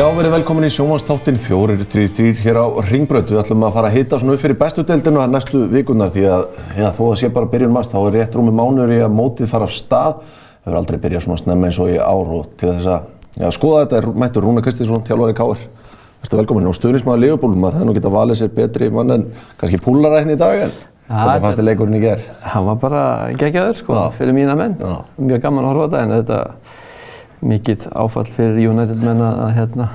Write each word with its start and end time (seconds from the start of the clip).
Já, 0.00 0.06
verið 0.16 0.32
velkomin 0.32 0.64
í 0.64 0.70
sjómanstáttin 0.72 1.36
433 1.36 2.40
hér 2.40 2.56
á 2.56 2.64
Ringbraut. 2.88 3.28
Við 3.28 3.40
ætlum 3.42 3.66
að 3.66 3.74
fara 3.74 3.90
að 3.90 3.96
hita 3.98 4.20
svona 4.22 4.32
upp 4.38 4.40
fyrir 4.40 4.56
bestu 4.56 4.84
deildinu 4.88 5.20
að 5.20 5.34
næstu 5.34 5.60
vikunar 5.68 6.12
því 6.14 6.24
að 6.32 6.44
já, 6.78 6.86
þó 6.96 7.02
að 7.10 7.18
sé 7.20 7.28
bara 7.34 7.50
byrjun 7.52 7.74
mars 7.74 7.90
þá 7.92 7.98
er 8.00 8.16
rétt 8.16 8.38
rúmi 8.38 8.54
mánuður 8.56 8.94
í 8.96 9.00
að 9.04 9.12
mótið 9.18 9.50
fara 9.52 9.68
af 9.68 9.74
stað. 9.76 10.22
Það 10.30 10.70
verður 10.70 10.80
aldrei 10.80 11.00
byrjað 11.02 11.26
svona 11.26 11.42
snemma 11.42 11.68
eins 11.68 11.80
og 11.84 11.92
í 11.92 11.98
ár 12.00 12.32
og 12.38 12.48
til 12.56 12.70
þess 12.70 12.88
að 12.94 13.42
já, 13.42 13.48
skoða 13.58 13.82
þetta 13.84 14.00
er 14.00 14.08
mættur 14.24 14.48
Rúna 14.48 14.64
Kristinsson, 14.64 15.04
þjálfari 15.04 15.36
Káir. 15.36 15.66
Verður 16.22 16.42
velkomin 16.44 16.70
og 16.72 16.78
stuðnismæður 16.80 17.26
Leopold, 17.26 17.60
maður 17.60 17.82
hefði 17.82 17.90
nú 17.90 17.98
getað 18.00 18.16
valið 18.16 18.40
sér 18.40 18.54
betri 18.56 18.88
mann 18.94 19.18
en 19.18 19.28
kannski 19.60 19.84
púlaræðin 19.84 20.32
í 20.32 20.40
dag 20.40 20.64
en 20.64 20.74
hvernig 21.10 21.42
fannst 21.44 21.58
þið 21.60 21.66
leikurinn 21.68 21.96
í 21.98 22.02
gerð? 22.04 22.28
Hann 22.52 22.66
var 22.68 22.76
bara 22.82 23.02
geggjaður 23.40 23.80
sko, 23.80 23.96
Já. 23.98 24.04
fyrir 24.18 24.36
mína 24.36 24.54
menn. 24.58 24.76
Já. 24.80 24.94
Mjög 25.18 25.42
gaman 25.46 25.64
að 25.66 25.72
horfa 25.74 25.88
þetta 25.88 26.02
en 26.06 26.14
þetta 26.18 26.40
mikið 27.50 27.86
áfall 28.04 28.26
fyrir 28.36 28.70
United 28.70 29.02
menn 29.04 29.22
að 29.26 29.54
hérna, 29.56 29.88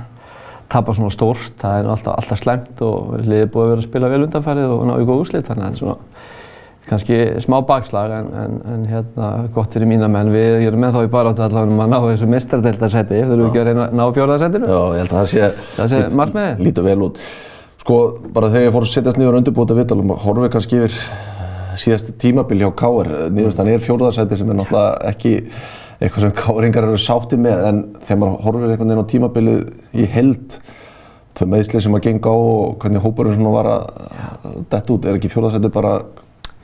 tapa 0.73 0.95
svona 0.97 1.13
stórt. 1.13 1.51
Það 1.61 1.79
er 1.83 1.91
alltaf, 1.93 2.15
alltaf 2.20 2.41
slæmt 2.41 2.81
og 2.85 3.13
liðið 3.21 3.51
búið 3.53 3.67
að 3.67 3.70
vera 3.75 3.83
að 3.83 3.89
spila 3.89 4.09
vel 4.15 4.23
undanfærið 4.25 4.73
og 4.75 4.87
ná 4.89 4.95
í 4.97 5.05
góð 5.07 5.21
úrslit 5.23 5.45
þannig 5.47 5.63
að 5.63 5.70
þetta 5.70 5.77
er 5.77 5.83
svona 5.83 6.31
kannski 6.85 7.15
smá 7.41 7.55
bakslag 7.65 8.11
en, 8.13 8.27
en, 8.37 8.57
en 8.70 8.84
hérna, 8.85 9.29
gott 9.55 9.73
fyrir 9.73 9.87
mína 9.89 10.05
menn. 10.11 10.29
Við 10.34 10.67
erum 10.67 10.84
með 10.85 10.97
þá 10.99 11.01
í 11.07 11.11
baráttu 11.15 11.41
allavega 11.45 11.73
um 11.73 11.81
að 11.85 11.93
ná 11.95 11.97
þessu 12.11 12.27
mistardeltasetti. 12.29 13.21
Þurfum 13.25 13.41
við 13.41 13.47
ekki 13.49 13.61
að 13.63 13.70
reyna 13.71 13.87
að 13.87 13.95
ná 13.97 14.03
fjórðarsettinu? 14.20 14.70
Já, 14.70 14.81
ég 14.93 15.01
held 15.01 15.13
að 15.15 15.17
það 15.17 15.29
sé, 15.31 15.49
Það 15.79 15.89
sé 15.95 16.01
markmiðið? 16.21 16.61
lítur 16.67 16.85
vel 16.85 16.97
út. 17.07 17.21
Sko, 17.85 18.17
bara 18.34 18.48
þegar 18.49 18.63
ég 18.66 18.71
fór 18.73 18.81
að 18.88 18.89
setjast 18.89 19.17
niður 19.21 19.35
undirbúta 19.38 19.75
viðtalum, 19.77 20.09
horfið 20.17 20.48
kannski 20.55 20.77
yfir 20.80 20.95
síðast 21.77 22.07
tímabil 22.17 22.63
hjá 22.63 22.71
Káir. 22.81 23.12
Niðurstaðan 23.30 23.76
er 23.76 23.84
fjórðarsæti 23.84 24.39
sem 24.39 24.49
er 24.49 24.57
náttúrulega 24.57 25.12
ekki 25.12 25.34
eitthvað 25.99 26.23
sem 26.23 26.34
Káringar 26.40 26.88
eru 26.88 26.98
sátti 27.03 27.38
með, 27.38 27.62
en 27.67 27.84
þegar 28.07 28.20
maður 28.23 28.41
horfir 28.48 28.66
einhvern 28.71 28.90
veginn 28.90 29.05
á 29.05 29.12
tímabilið 29.12 29.62
í 30.01 30.07
held, 30.15 30.57
þau 31.37 31.46
meðsli 31.54 31.84
sem 31.85 31.99
að 31.99 32.04
genga 32.07 32.34
á 32.34 32.37
og 32.55 32.74
hvernig 32.82 33.05
hópurinn 33.05 33.54
var 33.54 33.70
að 33.76 33.85
detta 34.74 34.96
út, 34.98 35.05
er 35.05 35.20
ekki 35.20 35.34
fjórðarsæti 35.35 35.74
bara 35.77 35.93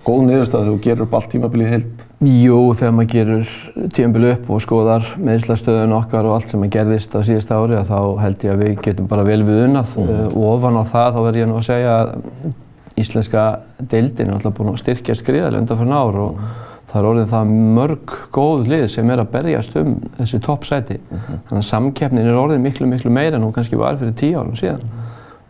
góð 0.05 0.23
niðurstað 0.25 0.63
þegar 0.63 0.71
þú 0.71 0.81
gerir 0.85 1.03
upp 1.05 1.13
allt 1.17 1.29
tímabilið 1.31 1.69
held? 1.75 2.05
Jú, 2.21 2.57
þegar 2.77 2.95
maður 2.97 3.11
gerur 3.11 3.53
tímabili 3.93 4.31
upp 4.35 4.49
og 4.53 4.63
skoðar 4.65 5.11
meðslastöðun 5.21 5.95
okkar 5.97 6.29
og 6.29 6.37
allt 6.37 6.53
sem 6.53 6.65
að 6.65 6.73
gerðist 6.75 7.13
á 7.17 7.19
síðasta 7.27 7.59
ári 7.61 7.83
þá 7.85 7.99
held 8.23 8.45
ég 8.45 8.55
að 8.55 8.63
við 8.63 8.81
getum 8.87 9.11
bara 9.11 9.27
vel 9.27 9.39
við 9.45 9.61
unnað 9.67 9.95
uh, 10.01 10.25
og 10.31 10.47
ofan 10.55 10.81
á 10.81 10.83
það 10.89 11.13
þá 11.15 11.21
verð 11.27 11.41
ég 11.41 11.49
nú 11.51 11.59
að 11.59 11.69
segja 11.69 11.95
að 11.99 12.11
íslenska 13.01 13.45
deildin 13.93 14.27
er 14.29 14.35
alltaf 14.37 14.57
búin 14.57 14.73
að 14.73 14.81
styrkja 14.81 15.17
skriðarlega 15.17 15.63
undan 15.63 15.81
fyrir 15.81 15.95
ár 15.97 16.19
og 16.25 16.41
það 16.91 16.99
er 17.01 17.09
orðin 17.11 17.31
það 17.31 17.53
mörg 17.77 18.15
góð 18.35 18.65
lið 18.73 18.87
sem 18.91 19.13
er 19.13 19.21
að 19.21 19.31
berjast 19.31 19.77
um 19.79 19.93
þessi 20.17 20.41
toppsæti. 20.43 20.97
Þannig 21.11 21.61
að 21.61 21.69
samkeppnin 21.69 22.27
er 22.27 22.41
orðin 22.41 22.65
miklu 22.65 22.89
miklu 22.89 23.13
meira 23.13 23.37
en 23.37 23.45
hún 23.45 23.55
kannski 23.55 23.79
var 23.79 24.01
fyrir 24.01 24.17
tíu 24.19 24.41
árum 24.41 24.57
síðan 24.59 24.83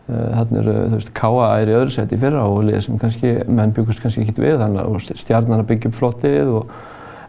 Þannig 0.08 0.56
eru, 0.64 0.72
þú 0.90 0.96
veist, 0.98 1.12
K.A. 1.14 1.50
er 1.62 1.70
í 1.70 1.76
öðru 1.78 1.92
seti 1.94 2.18
fyrra 2.18 2.46
og 2.50 2.64
lið 2.66 2.80
sem 2.86 2.96
kannski, 2.98 3.36
menn 3.46 3.74
byggust 3.76 4.02
kannski 4.02 4.24
ekkert 4.24 4.40
við 4.42 4.56
þannig 4.58 4.82
að 4.82 5.20
stjarnan 5.20 5.62
að 5.62 5.68
byggja 5.68 5.92
upp 5.92 5.98
flott 6.00 6.24
lið 6.26 6.50
og 6.58 6.72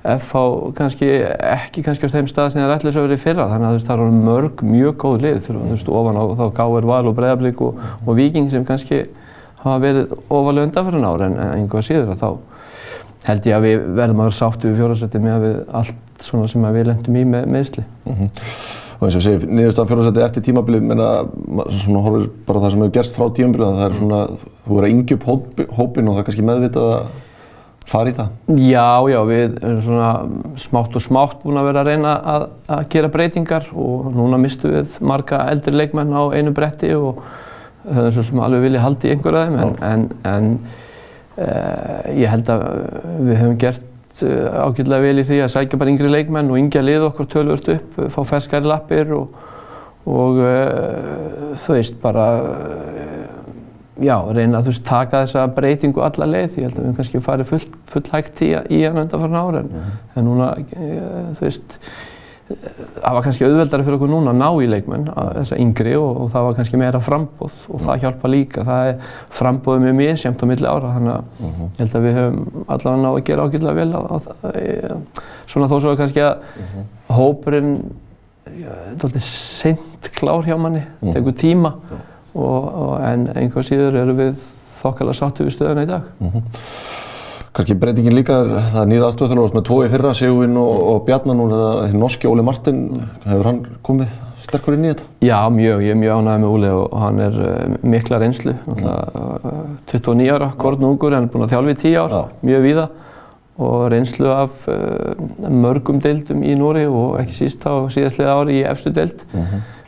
F.A. 0.04 0.42
kannski 0.76 1.10
ekki 1.54 1.84
kannski 1.86 2.10
á 2.10 2.14
þeim 2.16 2.28
stað 2.32 2.50
sem 2.52 2.64
það 2.64 2.66
er 2.66 2.74
ætlis 2.80 2.98
að 2.98 3.06
vera 3.06 3.20
í 3.20 3.22
fyrra 3.22 3.46
þannig 3.52 3.68
að 3.68 3.76
þú 3.76 3.78
veist, 3.78 3.90
það 3.92 4.02
eru 4.08 4.24
mörg 4.26 4.64
mjög 4.68 4.98
góð 5.06 5.20
lið 5.24 5.38
fyrir, 5.46 5.62
þú 5.62 5.76
veist, 5.76 5.92
ofan 6.02 6.20
á 6.20 6.24
þá 6.42 6.46
K.R. 6.58 6.90
Val 6.90 7.04
og 7.12 7.18
Breiðablík 7.20 7.64
og, 7.64 7.84
og 8.04 8.18
Víking 8.18 8.50
sem 8.52 8.66
kannski 8.68 9.04
hafa 9.64 9.80
verið 9.86 10.18
ofalega 10.28 10.68
undanfyrir 10.68 11.08
ár 11.08 11.28
en 11.30 11.40
einhvað 11.46 11.88
síður 11.88 12.16
að 12.18 12.26
þá 12.26 12.30
held 13.30 13.48
ég 13.48 13.58
að 13.58 13.68
við 13.70 13.84
verðum 14.02 14.24
að 14.24 14.32
vera 14.32 14.40
sáttu 14.42 14.70
við 14.70 14.80
fjórðarsætti 14.82 15.24
með 15.24 15.38
að 15.38 15.46
við 15.48 15.60
allt 15.80 16.24
svona 16.24 16.50
sem 16.52 16.72
við 16.76 16.90
lendum 16.90 17.20
í 17.20 17.28
með 17.28 17.52
meðsli. 17.56 17.86
Og 19.04 19.10
eins 19.10 19.18
og 19.18 19.20
ég 19.20 19.42
segi, 19.42 19.48
niðurstaðan 19.52 19.90
fjórðarsæti 19.90 20.22
eftir 20.24 20.44
tímabilið, 20.48 20.84
menna, 20.88 21.08
svona 21.76 22.04
horfir 22.06 22.30
bara 22.48 22.62
það 22.64 22.72
sem 22.72 22.84
hefur 22.86 22.94
gerst 22.96 23.18
frá 23.18 23.26
tímabilið, 23.36 23.66
að 23.68 23.82
það 23.82 23.88
er 23.90 23.98
svona, 23.98 24.20
þú 24.64 24.78
er 24.78 24.88
að 24.88 24.94
yngja 24.94 25.18
upp 25.18 25.26
hópi, 25.28 25.66
hópin 25.76 26.08
og 26.08 26.16
það 26.16 26.22
er 26.22 26.28
kannski 26.30 26.46
meðvitað 26.48 26.88
að 26.94 27.10
fara 27.92 28.14
í 28.14 28.16
það. 28.16 28.32
Já, 28.64 28.88
já, 29.12 29.20
við 29.28 29.58
erum 29.60 29.82
svona 29.84 30.12
smátt 30.64 30.96
og 30.96 31.04
smátt 31.04 31.44
búin 31.44 31.60
að 31.60 31.68
vera 31.68 31.84
að 31.84 31.90
reyna 31.92 32.14
að, 32.34 32.46
að 32.78 32.84
gera 32.96 33.12
breytingar 33.18 33.68
og 33.76 34.08
núna 34.16 34.40
mistum 34.40 34.78
við 34.78 35.00
marga 35.04 35.44
eldri 35.52 35.76
leikmenn 35.76 36.16
á 36.16 36.24
einu 36.32 36.56
bretti 36.56 36.94
og 36.96 37.20
höfum 37.84 38.14
svo 38.16 38.28
sem 38.30 38.44
alveg 38.48 38.70
viljað 38.70 38.86
halda 38.88 39.10
í 39.10 39.16
einhver 39.18 39.40
af 39.40 39.50
þeim 39.50 39.60
en, 39.60 39.74
en, 39.84 40.06
en 40.32 40.54
uh, 41.36 42.14
ég 42.16 42.32
held 42.32 42.54
að 42.56 42.64
við 43.28 43.42
höfum 43.42 43.60
gert 43.66 43.90
uh, 44.22 44.68
ágætlega 44.68 45.02
vel 45.08 45.24
í 45.24 45.26
því 45.30 45.42
að 45.46 45.54
sækja 45.56 45.82
bara 45.82 45.94
yngri 45.94 46.12
leikmenn 46.12 46.52
og 46.54 46.62
yngja 46.62 46.86
lið 46.86 47.08
okkur 47.10 47.32
tölvört 47.34 47.74
upp, 47.74 47.98
fá 48.14 48.22
ferskari 48.36 48.70
lappir 48.70 49.16
og, 49.18 49.42
og 50.06 50.44
uh, 50.44 51.56
þú 51.64 51.80
veist 51.80 51.98
bara 52.04 52.28
já, 54.02 54.16
reyna 54.34 54.60
að 54.60 54.68
þú 54.68 54.74
veist, 54.74 54.86
taka 54.88 55.22
þessa 55.26 55.44
breytingu 55.56 56.04
alla 56.04 56.28
leið. 56.30 56.58
Ég 56.58 56.68
held 56.68 56.80
að 56.80 56.88
við 56.88 56.96
kannski 57.00 57.22
farið 57.24 57.52
full, 57.52 57.62
full 57.90 58.06
hægt 58.14 58.42
í, 58.46 58.50
í 58.74 58.82
hann 58.86 59.02
undanfarn 59.04 59.38
ára 59.38 59.62
en, 59.64 59.86
en 60.16 60.28
núna, 60.28 60.50
e, 60.74 60.90
þú 61.38 61.46
veist, 61.46 61.78
það 62.62 63.16
var 63.18 63.26
kannski 63.26 63.46
auðveldari 63.48 63.86
fyrir 63.86 63.98
okkur 63.98 64.12
núna 64.12 64.32
að 64.34 64.40
ná 64.40 64.48
í 64.64 64.70
leikmenn, 64.70 65.08
að, 65.12 65.30
þessa 65.40 65.60
yngri 65.64 65.96
og, 66.00 66.22
og 66.24 66.32
það 66.34 66.48
var 66.48 66.56
kannski 66.60 66.80
meira 66.82 67.02
frambóð 67.04 67.66
og 67.74 67.84
það 67.84 68.06
hjálpa 68.06 68.32
líka. 68.32 68.66
Það 68.68 68.90
er 68.92 69.12
frambóðið 69.40 69.86
mjög 69.86 69.98
misjæmt 70.00 70.44
á 70.44 70.46
milli 70.52 70.70
ára 70.70 70.94
þannig 70.96 71.14
að 71.14 71.44
ég 71.44 71.82
held 71.82 71.98
að 72.00 72.08
við 72.08 72.18
höfum 72.20 72.40
allavega 72.64 73.04
náðu 73.04 73.20
að 73.20 73.28
gera 73.30 73.48
ágætlega 73.48 73.78
vel 73.80 73.92
á, 73.94 74.02
á, 74.04 74.18
e, 74.54 74.64
svona 75.54 75.70
þó 75.72 75.76
svo 75.78 75.96
kannski 76.00 76.26
að 76.26 76.34
hópurinn, 77.14 77.76
þetta 78.48 78.74
er 78.74 79.08
alltaf 79.10 79.30
seint 79.30 80.12
klár 80.18 80.48
hjá 80.48 80.58
manni, 80.60 80.84
tekur 81.10 81.38
tíma 81.38 81.76
og, 82.34 82.44
og, 82.44 82.94
en 83.06 83.30
einhvað 83.36 83.70
síður 83.70 84.02
eru 84.04 84.18
við 84.18 84.36
þokkalega 84.84 85.20
sáttu 85.20 85.48
við 85.48 85.58
stöðuna 85.58 85.86
í 85.86 85.92
dag. 85.94 86.12
Kannski 87.54 87.76
breytingin 87.78 88.16
líka, 88.18 88.40
er- 88.42 88.64
það 88.74 88.80
er 88.82 88.88
nýra 88.90 89.08
aðstofþjálfur 89.12 89.52
með 89.54 89.64
tvo 89.68 89.76
í 89.86 89.90
fyrra, 89.92 90.14
Sigurvin 90.18 90.56
og, 90.58 90.72
og 90.90 91.04
Bjarnar 91.06 91.36
núna, 91.38 91.58
er 91.84 91.92
það 91.92 92.00
norski 92.02 92.26
Óli 92.32 92.46
Martin, 92.48 92.80
hefur 93.28 93.46
hann 93.52 93.60
komið 93.86 94.16
sterkur 94.42 94.74
inn 94.74 94.88
í 94.88 94.90
þetta? 94.90 95.06
Já, 95.22 95.38
mjög. 95.54 95.84
Ég 95.86 95.94
er 95.94 96.00
mjög 96.02 96.18
ánægð 96.24 96.42
með 96.42 96.56
Úli 96.58 96.72
og 96.74 96.96
hann 97.04 97.22
er 97.28 97.38
uh, 97.38 97.76
mikla 97.94 98.20
reynslu. 98.24 98.56
náttúrulega, 98.66 99.30
uh, 99.46 99.62
29 99.94 100.34
ára, 100.34 100.50
kornungur, 100.66 101.14
hann 101.14 101.28
er 101.30 101.32
búinn 101.36 101.46
að 101.46 101.54
þjálfa 101.54 101.76
í 101.78 101.80
10 101.86 102.00
ár, 102.02 102.18
Já. 102.18 102.24
mjög 102.50 102.66
víða 102.66 102.88
og 103.70 103.86
reynslu 103.94 104.32
af 104.34 104.66
uh, 104.74 105.48
mörgum 105.54 106.02
deildum 106.02 106.42
í 106.42 106.56
Nóri 106.58 106.88
og 106.90 107.20
ekki 107.22 107.38
síst 107.38 107.70
á 107.70 107.78
síðastliða 107.94 108.34
ári 108.42 108.64
í 108.64 108.66
efstu 108.66 108.90
deild 108.98 109.22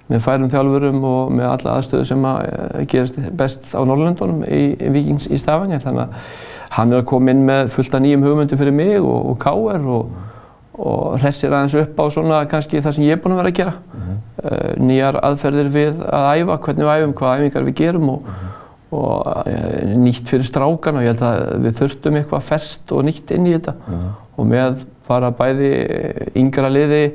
með 0.05 0.21
færum 0.21 0.51
þjálfurum 0.53 0.99
og 1.09 1.31
með 1.33 1.47
alla 1.49 1.79
aðstöðu 1.79 2.05
sem 2.05 2.27
að 2.29 2.43
uh, 2.45 2.83
gerast 2.93 3.17
best 3.33 3.71
á 3.73 3.81
Norrlöndunum 3.81 4.43
í, 4.45 4.67
í 4.77 4.91
Víkings 4.93 5.25
í 5.33 5.39
Stavanger. 5.41 5.81
Þannig 5.81 6.03
að 6.05 6.43
hann 6.75 6.93
er 6.93 7.01
að 7.01 7.09
koma 7.09 7.33
inn 7.33 7.43
með 7.47 7.69
fullt 7.73 7.95
af 7.95 8.03
nýjum 8.03 8.25
hugmyndum 8.25 8.59
fyrir 8.59 8.75
mig 8.75 8.95
og, 8.99 9.29
og 9.31 9.37
KR 9.41 9.85
og, 9.97 10.15
og 10.75 11.19
hressir 11.21 11.53
aðeins 11.53 11.77
upp 11.79 12.01
á 12.01 12.05
svona 12.13 12.41
kannski 12.51 12.81
það 12.83 12.97
sem 12.97 13.05
ég 13.07 13.15
er 13.15 13.21
búinn 13.23 13.37
að 13.37 13.41
vera 13.43 13.53
að 13.53 13.59
gera. 13.61 13.75
Uh, 14.45 14.73
nýjar 14.83 15.19
aðferðir 15.23 15.69
við 15.73 16.01
að 16.05 16.41
æfa, 16.41 16.57
hvernig 16.65 16.85
við 16.85 16.95
æfum, 16.95 17.15
hvaða 17.21 17.37
æfingar 17.39 17.67
við 17.69 17.77
gerum 17.79 18.11
og, 18.15 18.33
og 18.95 19.29
uh, 19.31 19.93
nýtt 20.01 20.27
fyrir 20.31 20.49
strákana. 20.49 21.05
Ég 21.05 21.15
held 21.15 21.23
að 21.29 21.45
við 21.63 21.79
þurftum 21.79 22.19
eitthvað 22.19 22.49
ferskt 22.49 22.93
og 22.95 23.07
nýtt 23.07 23.33
inn 23.37 23.47
í 23.47 23.55
þetta 23.55 23.77
og 24.35 24.51
með 24.51 24.83
bara 25.07 25.31
bæði 25.35 25.71
yngra 26.41 26.69
liði 26.73 27.05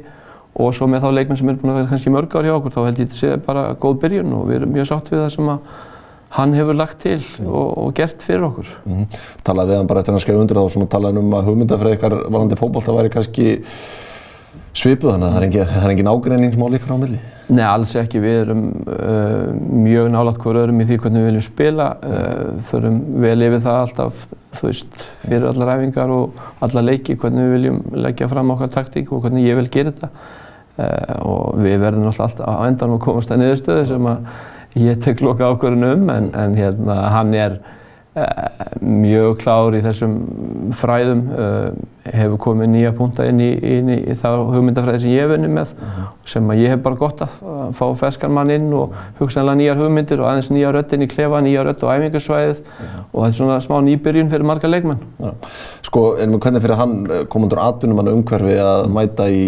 og 0.61 0.75
svo 0.75 0.89
með 0.91 1.05
þá 1.05 1.13
leikmenn 1.15 1.39
sem 1.39 1.51
er 1.51 1.59
búin 1.61 1.73
að 1.73 1.79
vera 1.81 1.91
kannski 1.93 2.13
mörg 2.13 2.35
ár 2.35 2.47
hjá 2.47 2.57
okkur 2.57 2.75
þá 2.75 2.81
held 2.83 3.01
ég 3.01 3.09
þetta 3.09 3.19
sé 3.19 3.39
bara 3.47 3.65
góð 3.81 4.01
byrjun 4.03 4.35
og 4.37 4.49
við 4.49 4.61
erum 4.61 4.75
mjög 4.75 4.89
sátt 4.91 5.11
við 5.13 5.23
það 5.23 5.33
sem 5.37 5.51
að 5.53 5.75
hann 6.37 6.55
hefur 6.55 6.79
lagt 6.79 7.01
til 7.03 7.19
og, 7.47 7.67
og 7.87 7.95
gert 7.97 8.23
fyrir 8.23 8.47
okkur. 8.51 8.69
Mm 8.87 9.09
Talaði 9.47 9.73
við 9.73 9.81
hann 9.81 9.91
bara 9.91 10.03
eftir 10.03 10.15
hann 10.15 10.23
skrifa 10.23 10.45
undir 10.45 10.61
það 10.61 10.69
og 10.69 10.75
svona 10.77 10.93
talaði 10.93 11.25
um 11.25 11.35
að 11.35 11.51
hugmyndafræði 11.51 11.99
ykkar 11.99 12.17
varandi 12.29 12.59
fótbolta 12.61 12.95
væri 12.95 13.11
kannski 13.13 13.49
svipuð 14.77 15.15
þannig 15.15 15.27
að 15.27 15.33
það 15.33 15.41
er 15.41 15.47
engin, 15.47 15.71
engin 15.91 16.11
ágreiningsmál 16.11 16.77
ykkar 16.79 16.95
á 16.95 16.99
milli. 17.01 17.21
Nei, 17.51 17.65
alls 17.67 17.95
ekki. 17.99 18.21
Við 18.23 18.37
erum 18.45 18.61
uh, 18.85 19.49
mjög 19.83 20.11
nálægt 20.15 20.45
hver 20.45 20.61
öðrum 20.61 20.83
í 20.83 20.87
því 20.87 20.99
hvernig 21.03 21.25
við 21.25 21.29
viljum 21.31 21.47
spila. 21.47 21.89
Uh, 22.05 22.61
förum 22.69 23.01
vel 23.25 23.47
yfir 23.49 23.65
það 23.65 23.81
alltaf, 23.81 24.21
þú 24.59 24.69
veist, 24.69 25.03
fyrir 25.25 25.49
allar 25.51 25.73
æfingar 25.75 26.15
og 26.15 26.39
alla 26.63 26.85
leiki, 26.87 27.19
hvernig 27.19 27.49
við 27.49 27.57
viljum 27.57 27.83
leggja 28.07 28.31
fram 28.31 28.55
okkar 28.55 28.71
taktík 28.77 29.11
og 29.11 29.25
hvernig 29.25 29.49
ég 29.49 29.59
vil 29.59 29.67
gera 29.73 29.95
þetta. 29.95 30.13
Uh, 30.81 31.17
og 31.27 31.61
við 31.65 31.83
verðum 31.83 32.07
alltaf 32.13 32.39
á 32.39 32.63
endanum 32.69 33.01
að 33.01 33.05
komast 33.09 33.35
að 33.35 33.43
niðurstöðu 33.43 33.89
sem 33.91 34.11
að 34.13 34.31
ég 34.79 35.03
tek 35.03 35.23
loka 35.25 35.51
ákvörðun 35.51 35.89
um, 35.91 36.09
en, 36.15 36.33
en 36.37 36.57
hérna, 36.59 37.03
hann 37.15 37.35
er 37.35 37.61
mjög 38.81 39.37
klár 39.39 39.75
í 39.79 39.81
þessum 39.85 40.15
fræðum, 40.75 41.21
hefur 42.11 42.41
komið 42.43 42.71
nýja 42.73 42.91
punta 42.97 43.27
inn 43.31 43.39
í, 43.45 43.51
inn 43.77 43.93
í 43.95 44.17
þá 44.19 44.49
hugmyndafræði 44.51 45.03
sem 45.05 45.13
ég 45.13 45.23
hef 45.23 45.31
vunnið 45.31 45.53
með 45.55 45.71
sem 46.33 46.51
að 46.51 46.63
ég 46.65 46.75
hef 46.75 46.83
bara 46.83 46.99
gott 46.99 47.23
að 47.23 47.37
fá 47.79 47.85
ferskan 48.01 48.35
mann 48.35 48.51
inn 48.51 48.67
og 48.75 48.97
hugsanlega 49.21 49.61
nýjar 49.61 49.79
hugmyndir 49.79 50.25
og 50.25 50.31
aðeins 50.33 50.51
nýja 50.51 50.75
rödd 50.75 50.97
inn 50.97 51.07
í 51.07 51.11
klefa, 51.13 51.43
nýja 51.47 51.63
rödd 51.69 51.87
á 51.87 51.93
æfingarsvæðið 51.95 52.61
og 52.65 53.15
þetta 53.15 53.31
er 53.31 53.39
svona 53.39 53.61
smá 53.63 53.79
nýbyrjun 53.87 54.35
fyrir 54.35 54.51
marga 54.51 54.73
leikmenn. 54.73 55.07
Já. 55.23 55.31
Sko, 55.87 56.05
en 56.19 56.35
hvernig 56.35 56.67
fyrir 56.67 56.83
hann 56.83 56.99
komandur 57.31 57.63
atvinnumann 57.63 58.11
umhverfi 58.17 58.59
að 58.65 58.91
mæta 58.91 59.31
í 59.31 59.47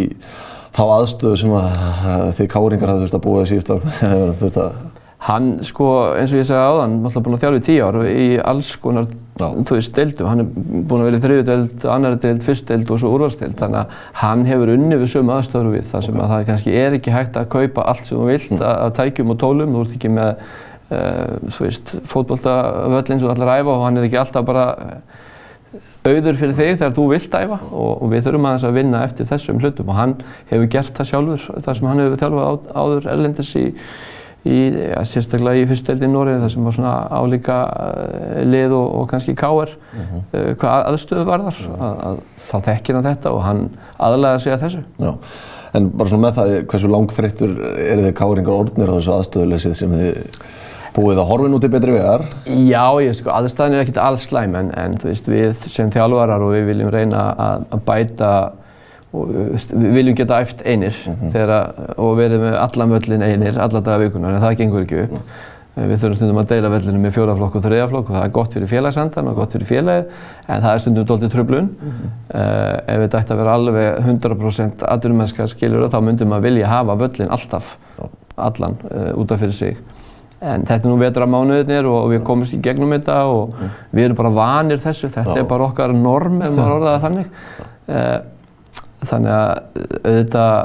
þá 0.72 0.84
aðstöðu 0.86 1.42
sem 1.42 1.58
að 1.58 2.32
þið 2.38 2.54
káringar 2.54 2.94
hafðu 2.94 3.08
þurft 3.08 3.20
að 3.20 3.26
búa 3.26 3.44
í 3.44 3.52
síðust 3.52 3.74
ár? 3.74 4.82
Hann, 5.22 5.52
sko, 5.62 5.88
eins 6.18 6.32
og 6.34 6.40
ég 6.40 6.46
segði 6.48 6.62
áðan, 6.66 6.94
alltaf 7.06 7.22
búinn 7.22 7.36
að 7.36 7.44
þjálfa 7.44 7.58
í 7.60 7.64
tíu 7.68 7.82
ár 7.86 7.98
í 8.10 8.24
alls 8.42 8.72
konar, 8.82 9.04
Já. 9.38 9.44
þú 9.68 9.76
veist, 9.76 9.92
deildum. 9.94 10.26
Hann 10.26 10.42
er 10.42 10.48
búinn 10.90 11.04
að 11.04 11.14
í 11.14 11.20
þriðu 11.22 11.44
deild, 11.46 11.84
annari 11.94 12.18
deild, 12.24 12.42
fyrst 12.42 12.66
deild 12.66 12.90
og 12.90 12.98
svo 12.98 13.12
úrvalsdeild. 13.14 13.54
Þannig 13.60 13.78
að 13.84 13.94
hann 14.18 14.42
hefur 14.48 14.72
unni 14.74 14.98
við 14.98 15.12
sömu 15.12 15.34
aðstöður 15.36 15.70
við. 15.76 15.86
Það 15.92 16.06
sem 16.08 16.18
okay. 16.18 16.24
að 16.24 16.34
það 16.34 16.44
kannski 16.50 16.74
er 16.80 16.98
ekki 16.98 17.14
hægt 17.14 17.38
að 17.38 17.48
kaupa 17.54 17.86
allt 17.92 18.08
sem 18.08 18.18
þú 18.18 18.28
vilt 18.32 18.50
mm. 18.50 18.66
að 18.72 18.92
tækjum 18.98 19.30
og 19.30 19.40
tólum. 19.44 19.76
Þú 19.76 19.84
ert 19.86 19.96
ekki 20.00 20.10
með, 20.16 20.46
uh, 20.90 21.50
þú 21.54 21.66
veist, 21.68 21.96
fótballtavöllin 22.10 23.12
sem 23.12 23.22
þú 23.22 23.34
ætlar 23.36 23.52
að 23.52 23.62
æfa 23.62 23.76
og 23.76 23.84
hann 23.86 24.00
er 24.00 24.08
ekki 24.08 24.22
alltaf 24.24 24.48
bara 24.48 24.66
auður 26.02 26.34
fyrir 26.34 26.56
þig 26.58 26.80
þegar 26.80 26.96
þú 26.96 27.04
vilt 27.12 27.36
æfa 27.38 27.58
og, 27.70 27.92
og 28.02 28.08
við 28.10 28.24
þurfum 28.26 28.48
aðeins 28.48 28.64
að 28.66 28.78
vinna 28.80 29.02
eftir 29.06 29.28
þessum 29.28 29.60
hlutum 29.62 29.92
og 29.92 29.98
hann 30.00 30.14
hefur 30.50 30.66
gert 30.74 30.96
það 30.98 31.08
sjálfur 31.12 31.62
þar 31.62 31.78
sem 31.78 31.86
hann 31.88 32.02
hefur 32.02 32.22
þjálfað 32.24 32.64
áður 32.74 33.06
erlendis 33.12 33.52
í 33.60 33.62
í, 34.48 34.58
ja, 34.90 35.02
sérstaklega 35.06 35.62
í 35.62 35.68
fyrstdeildin 35.70 36.10
í 36.10 36.12
Noregi 36.12 36.42
þar 36.42 36.54
sem 36.54 36.68
var 36.68 36.76
svona 36.76 36.94
álíka 37.14 37.58
uh, 37.70 38.42
lið 38.48 38.76
og, 38.78 38.86
og 39.00 39.08
kannski 39.12 39.36
káer 39.38 39.74
uh 39.76 40.00
-huh. 40.00 40.22
uh, 40.32 40.52
hvað 40.60 40.88
aðstöðu 40.92 41.26
var 41.28 41.46
þar 41.48 41.60
-huh. 41.60 41.84
að, 41.88 42.04
að, 42.08 42.22
þá 42.50 42.56
þekkir 42.70 42.98
hann 42.98 43.10
þetta 43.10 43.32
og 43.32 43.42
hann 43.42 43.62
aðlæða 43.98 44.38
sig 44.38 44.52
að 44.52 44.64
þessu 44.66 44.82
Já. 44.98 45.12
En 45.72 45.88
bara 45.88 46.08
svona 46.08 46.26
með 46.26 46.34
það, 46.36 46.66
hversu 46.68 46.88
langþreyttur 46.88 47.52
eru 47.80 48.02
þið 48.02 48.12
káringar 48.12 48.58
orðnir 48.58 48.90
á 48.92 48.96
þessu 48.98 49.12
aðstöðuleysið 49.14 49.74
sem 49.74 49.90
þið 49.90 50.18
búið 50.92 51.20
að 51.22 51.28
horfin 51.30 51.56
út 51.56 51.64
í 51.64 51.70
betri 51.72 51.94
vegar? 51.94 52.26
Já, 52.44 52.84
ég, 53.00 53.14
sko, 53.16 53.30
aðstæðin 53.32 53.78
er 53.78 53.84
ekkert 53.86 54.00
alls 54.02 54.26
slæm 54.28 54.56
en, 54.58 54.70
en 54.76 54.98
veist, 55.00 55.28
við 55.30 55.54
sem 55.72 55.90
þjálfarar 55.92 56.44
og 56.44 56.52
við 56.52 56.66
viljum 56.68 56.92
reyna 56.92 57.22
að, 57.32 57.64
að 57.72 57.84
bæta 57.86 58.32
og 59.12 59.32
við 59.32 59.88
viljum 59.92 60.16
geta 60.16 60.40
æft 60.40 60.62
einir 60.64 60.96
mm 61.06 61.14
-hmm. 61.14 61.32
þeirra, 61.32 61.60
og 61.96 62.16
verið 62.16 62.40
með 62.40 62.58
allan 62.58 62.92
völlin 62.96 63.22
einir 63.22 63.58
alla 63.58 63.80
daga 63.80 63.98
vikunar 63.98 64.34
en 64.34 64.42
það 64.42 64.58
gengur 64.58 64.82
ekki 64.82 65.02
upp. 65.02 65.12
Mm. 65.12 65.50
Við 65.72 66.02
þurfum 66.02 66.16
stundum 66.18 66.38
að 66.42 66.48
deila 66.50 66.68
völlinu 66.68 66.98
með 67.00 67.14
fjóraflokk 67.16 67.54
og 67.56 67.62
þriðaflokk 67.64 68.10
og 68.10 68.16
það 68.16 68.24
er 68.26 68.32
gott 68.36 68.52
fyrir 68.52 68.68
félagsandan 68.68 69.28
og 69.30 69.38
gott 69.38 69.54
fyrir 69.54 69.68
félagið 69.70 70.10
en 70.48 70.64
það 70.64 70.74
er 70.74 70.82
stundum 70.84 71.06
doldið 71.08 71.30
tröflun. 71.32 71.68
Mm 71.70 71.92
-hmm. 71.92 72.10
uh, 72.34 72.74
ef 72.92 72.98
þetta 73.00 73.20
ætti 73.20 73.32
að 73.32 73.40
vera 73.40 73.54
alveg 73.54 73.86
100% 74.04 74.84
aðdurumennska 74.84 75.46
skiljur 75.46 75.88
þá 75.88 76.00
myndum 76.00 76.32
að 76.32 76.42
vilja 76.42 76.66
hafa 76.68 76.94
völlin 76.94 77.30
alltaf, 77.30 77.76
allan, 78.36 78.76
uh, 78.90 79.20
út 79.20 79.32
af 79.32 79.40
fyrir 79.40 79.52
sig. 79.52 79.76
En 80.42 80.66
þetta 80.66 80.88
er 80.88 80.90
nú 80.90 80.98
vetramánuðinir 80.98 81.86
og 81.86 82.10
við 82.10 82.22
komumst 82.22 82.52
í 82.52 82.60
gegnum 82.60 82.92
þetta 82.92 83.24
og 83.24 83.54
mm. 83.54 83.70
við 83.92 84.04
erum 84.04 84.16
bara 84.16 84.30
vanir 84.30 84.78
þessu. 84.78 85.08
Þetta 85.08 85.36
Já. 85.36 85.40
er 85.40 85.44
bara 85.44 85.64
okkar 85.64 85.92
norm 85.92 86.42
ef 86.42 86.50
maður 86.50 86.76
orðaði 86.76 87.00
þannig. 87.00 87.26
Uh, 87.88 88.18
þannig 89.08 89.32
að 89.34 89.50
auðvitað 90.02 90.56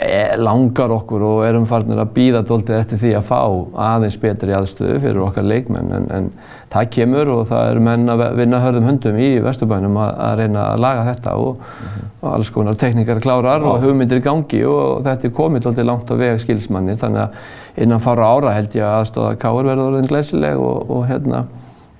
eh, 0.00 0.34
langar 0.40 0.92
okkur 0.96 1.24
og 1.26 1.42
erum 1.46 1.66
farnir 1.68 2.00
að 2.00 2.12
býða 2.16 2.42
doldið 2.46 2.78
eftir 2.78 3.00
því 3.02 3.12
að 3.18 3.26
fá 3.28 3.40
aðeins 3.88 4.18
betri 4.22 4.56
aðstöðu 4.56 4.98
fyrir 5.04 5.22
okkar 5.26 5.46
leikmenn. 5.46 5.92
En, 5.96 6.08
en 6.16 6.30
það 6.72 6.90
kemur 6.96 7.32
og 7.34 7.44
það 7.50 7.70
eru 7.72 7.84
menn 7.88 8.12
að 8.12 8.24
vinna 8.40 8.62
hörðum 8.64 8.88
hundum 8.90 9.20
í 9.20 9.30
Vesturbænum 9.44 10.00
að, 10.02 10.10
að 10.28 10.42
reyna 10.42 10.64
að 10.72 10.82
laga 10.86 11.06
þetta 11.10 11.36
og, 11.42 11.60
mm 11.60 11.92
-hmm. 11.92 12.10
og 12.22 12.32
alls 12.32 12.50
konar 12.56 12.80
tekníkar 12.80 13.22
klárar 13.24 13.62
og 13.62 13.84
hugmyndir 13.84 14.22
í 14.22 14.26
gangi 14.26 14.64
og 14.64 15.04
þetta 15.06 15.28
er 15.28 15.36
komið 15.36 15.68
doldið 15.68 15.88
langt 15.90 16.10
á 16.10 16.14
veg 16.16 16.40
skilsmanni. 16.40 16.96
Þannig 16.96 17.22
að 17.26 17.82
innan 17.84 18.04
fara 18.04 18.32
ára 18.32 18.56
held 18.56 18.74
ég 18.74 18.84
að 18.84 19.00
aðstóða 19.00 19.38
káur 19.38 19.64
verður 19.64 19.92
orðin 19.92 20.10
glæsileg 20.10 20.58
og, 20.58 20.90
og 20.90 21.08
hérna 21.08 21.46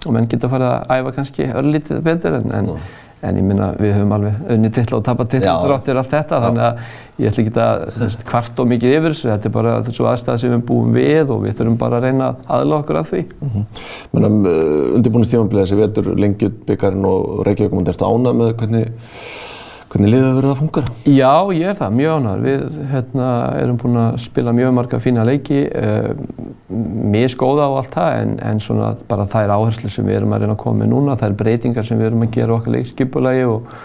og 0.06 0.12
menn 0.14 0.28
geta 0.30 0.48
farið 0.48 0.70
að 0.70 1.00
æfa 1.00 1.12
kannski 1.16 1.48
örlítið 1.50 2.02
betur 2.04 2.38
en, 2.38 2.52
en 2.52 2.70
mm 2.70 3.04
en 3.24 3.38
ég 3.40 3.44
minna 3.46 3.70
við 3.80 3.94
höfum 3.96 4.12
alveg 4.12 4.50
unni 4.52 4.70
till 4.76 4.86
og 4.92 5.04
tapast 5.06 5.30
till 5.32 5.40
þráttir 5.44 5.96
allt 5.96 6.12
þetta 6.12 6.40
þannig 6.42 6.64
að 6.66 6.80
ég 7.16 7.30
ætla 7.30 7.44
ekki 7.44 7.62
að 7.64 8.18
kvart 8.28 8.60
og 8.60 8.68
mikið 8.68 8.96
yfir 8.98 9.14
þessu, 9.14 9.30
þetta 9.30 9.48
er 9.48 9.54
bara 9.54 9.76
þessu 9.86 10.08
aðstæða 10.10 10.42
sem 10.42 10.52
við 10.52 10.64
búum 10.68 10.92
við 10.92 11.32
og 11.32 11.40
við 11.46 11.56
þurfum 11.56 11.78
bara 11.80 11.96
að 11.96 12.08
reyna 12.10 12.28
aðla 12.58 12.80
okkur 12.82 13.00
að 13.00 13.08
því. 13.12 13.22
Mm 13.40 13.52
-hmm. 13.54 13.64
Mennum 14.12 14.36
uh, 14.44 14.94
undirbúinustímanbilið 14.98 15.64
þessi 15.64 15.80
vetur 15.80 16.12
lengjut 16.12 16.58
byggjarinn 16.68 17.08
og 17.08 17.46
Reykjavík, 17.48 17.80
er 17.80 17.92
þetta 17.94 18.12
ánað 18.12 18.38
með 18.42 18.52
hvernig 18.60 18.92
Hvernig 19.86 20.10
liðið 20.10 20.24
hefur 20.26 20.36
verið 20.40 20.50
að 20.50 20.58
fungera? 20.58 20.94
Já, 21.06 21.34
ég 21.54 21.68
er 21.70 21.76
það, 21.78 21.92
mjög 21.94 22.16
ánægður. 22.16 22.40
Við 22.46 22.78
hérna, 22.90 23.26
erum 23.62 23.76
búin 23.78 23.98
að 24.02 24.16
spila 24.24 24.54
mjög 24.56 24.72
marga 24.74 24.98
fína 25.02 25.26
leiki, 25.28 25.60
uh, 25.78 26.08
misgóða 27.14 27.68
og 27.70 27.78
allt 27.80 27.92
það, 27.94 28.14
en, 28.22 28.32
en 28.48 28.62
svona 28.64 28.88
bara 29.06 29.28
það 29.30 29.46
er 29.46 29.52
áherslu 29.54 29.90
sem 29.94 30.08
við 30.08 30.18
erum 30.18 30.34
að 30.34 30.42
reyna 30.42 30.56
að 30.56 30.62
koma 30.64 30.82
með 30.82 30.90
núna, 30.90 31.14
það 31.20 31.28
er 31.30 31.36
breytingar 31.44 31.86
sem 31.86 32.00
við 32.02 32.08
erum 32.10 32.26
að 32.26 32.32
gera 32.34 32.56
okkar 32.56 32.74
leikskipulagi 32.74 33.44
og, 33.46 33.76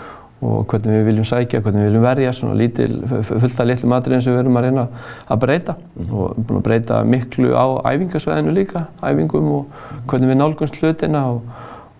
og 0.42 0.64
hvernig 0.72 0.98
við 0.98 1.08
viljum 1.12 1.28
sækja, 1.30 1.62
hvernig 1.62 1.86
við 1.86 1.90
viljum 1.92 2.06
verja, 2.08 2.32
svona 2.34 2.58
lítil, 2.58 2.92
fullt 3.30 3.62
af 3.62 3.70
litlum 3.70 3.94
atriðin 4.00 4.24
sem 4.26 4.34
við 4.34 4.42
erum 4.42 4.58
að 4.58 4.66
reyna 4.68 4.86
að 5.28 5.44
breyta 5.44 5.76
mm. 5.78 6.08
og 6.10 6.40
búin 6.40 6.64
að 6.64 6.66
breyta 6.66 7.04
miklu 7.06 7.52
á 7.54 7.66
æfingarsvæðinu 7.92 8.56
líka, 8.58 8.88
æfingum 9.06 9.52
og 9.60 9.84
hvernig 10.10 10.34
við 10.34 10.42
nálgumst 10.42 10.82
hlutina 10.82 11.28
og, 11.36 11.46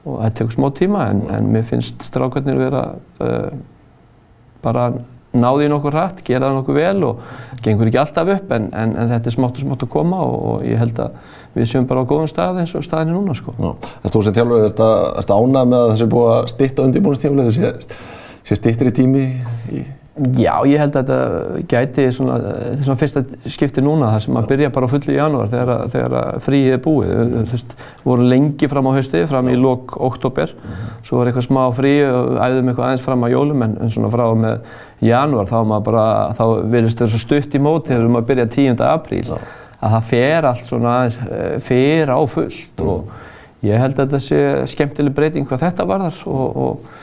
og 0.08 0.24
það 0.24 0.40
tekur 0.40 0.58
smá 0.58 0.72
tíma 0.82 1.12
en, 1.14 1.22
en 1.38 1.52
mér 1.54 1.70
finnst 1.70 2.02
strákarnir 2.08 2.58
vera 2.58 2.88
uh, 3.22 3.54
bara 4.64 4.92
náði 5.32 5.68
í 5.68 5.72
nokkur 5.72 5.96
hrætt, 5.96 6.24
gera 6.28 6.50
það 6.50 6.58
nokkur 6.58 6.76
vel 6.76 7.06
og 7.08 7.22
gengur 7.64 7.88
ekki 7.88 8.02
alltaf 8.02 8.32
upp 8.34 8.52
en, 8.52 8.68
en, 8.76 8.96
en 9.00 9.14
þetta 9.14 9.32
er 9.32 9.36
smátt 9.38 9.60
og 9.60 9.64
smátt 9.64 9.86
að 9.86 9.92
koma 9.94 10.20
og, 10.26 10.36
og 10.50 10.66
ég 10.68 10.82
held 10.82 11.00
að 11.00 11.16
við 11.56 11.70
séum 11.72 11.88
bara 11.88 12.04
á 12.04 12.10
góðum 12.10 12.28
stað 12.32 12.60
eins 12.64 12.76
og 12.76 12.84
staðin 12.84 13.14
er 13.14 13.18
núna 13.18 13.36
sko. 13.38 13.56
Er 13.56 14.12
þú 14.12 14.26
sem 14.26 14.36
þjálfur, 14.36 14.66
er 14.66 14.76
þetta 14.76 15.40
ánað 15.40 15.72
með 15.72 15.86
að 15.86 15.90
það 15.94 15.98
sé 16.02 16.10
búið 16.12 16.34
að 16.36 16.52
stitta 16.52 16.86
undirbúinustífli, 16.88 17.48
það 17.48 17.98
sé 18.52 18.60
stittir 18.60 18.92
í 18.92 18.96
tími 19.00 19.26
í 19.72 19.86
Já, 20.12 20.58
ég 20.68 20.76
held 20.76 20.96
að 21.00 21.08
þetta 21.08 21.60
gæti 21.72 22.06
svona, 22.12 22.34
þetta 22.44 22.84
svona 22.84 23.00
fyrsta 23.00 23.52
skipti 23.54 23.84
núna 23.84 24.10
þar 24.12 24.24
sem 24.26 24.40
að 24.42 24.50
byrja 24.50 24.72
bara 24.76 24.90
á 24.90 24.92
fullu 24.92 25.14
í 25.14 25.16
janúar 25.16 25.48
þegar, 25.54 25.86
þegar 25.94 26.16
fríið 26.44 26.76
er 26.76 26.82
búið. 26.84 27.14
Þú 27.32 27.44
veist, 27.54 27.76
við 28.02 28.10
vorum 28.10 28.28
lengi 28.34 28.70
fram 28.74 28.90
á 28.92 28.96
haustið, 28.98 29.24
fram 29.32 29.48
í 29.48 29.56
lok 29.56 29.96
oktober, 30.10 30.52
svo 31.08 31.22
var 31.22 31.32
eitthvað 31.32 31.48
smá 31.48 31.62
frí 31.78 31.94
og 32.10 32.36
æðum 32.44 32.74
eitthvað 32.74 32.90
aðeins 32.90 33.06
fram 33.08 33.24
á 33.24 33.28
jólum 33.32 33.66
en 33.70 33.80
svona 33.96 34.12
frá 34.12 34.26
með 34.44 34.68
janúar 35.08 35.48
þá 35.48 35.56
var 35.62 35.70
maður 35.72 35.88
bara, 35.88 36.06
þá 36.36 36.46
verðist 36.76 37.02
það 37.02 37.14
svo 37.16 37.24
stutt 37.24 37.56
í 37.56 37.64
móti 37.64 37.94
þegar 37.94 38.08
við 38.10 38.20
að 38.20 38.30
byrja 38.34 38.48
10. 38.58 38.86
apríl 38.92 39.26
að 39.32 39.94
það 39.96 40.10
fer 40.12 40.48
allt 40.52 40.68
svona 40.68 40.98
aðeins, 41.00 41.22
eh, 41.32 41.56
fer 41.64 42.12
á 42.12 42.20
fullt 42.30 42.84
og 42.84 43.16
ég 43.64 43.80
held 43.80 43.96
að 43.96 44.04
þetta 44.04 44.22
sé 44.28 44.42
skemmtileg 44.76 45.16
breyting 45.16 45.48
hvað 45.48 45.70
þetta 45.70 45.88
varðar 45.88 46.20
og, 46.28 46.60
og 46.68 47.00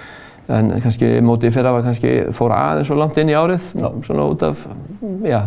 en 0.49 0.71
kannski 0.81 1.11
mótið 1.25 1.59
fyrra 1.59 1.75
var 1.77 1.85
kannski 1.85 2.15
fór 2.37 2.55
aðeins 2.57 2.89
svo 2.89 2.97
langt 2.97 3.19
inn 3.21 3.29
í 3.29 3.37
árið 3.37 3.69
já. 3.77 3.89
svona 4.07 4.25
út 4.33 4.47
af, 4.47 4.65
já, 5.27 5.43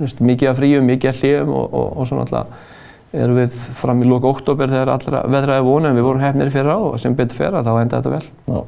veist, 0.00 0.22
mikið 0.24 0.50
af 0.50 0.58
fríum, 0.58 0.90
mikið 0.90 1.12
af 1.12 1.22
hlýjum 1.22 1.54
og, 1.54 1.68
og, 1.70 1.88
og 1.94 2.10
svona 2.10 2.26
alltaf 2.26 2.68
erum 3.10 3.40
við 3.40 3.54
fram 3.78 4.02
í 4.02 4.10
lóku 4.10 4.30
oktober 4.30 4.70
þegar 4.70 4.92
allra 4.94 5.22
veðraði 5.30 5.66
vonu 5.66 5.90
en 5.90 5.96
við 5.98 6.06
vorum 6.06 6.22
hefnir 6.22 6.52
fyrra 6.54 6.76
og 6.78 6.98
sem 7.02 7.16
betur 7.18 7.40
fyrra 7.40 7.64
þá 7.66 7.72
enda 7.80 7.98
þetta 7.98 8.12
vel. 8.12 8.28
Já. 8.46 8.60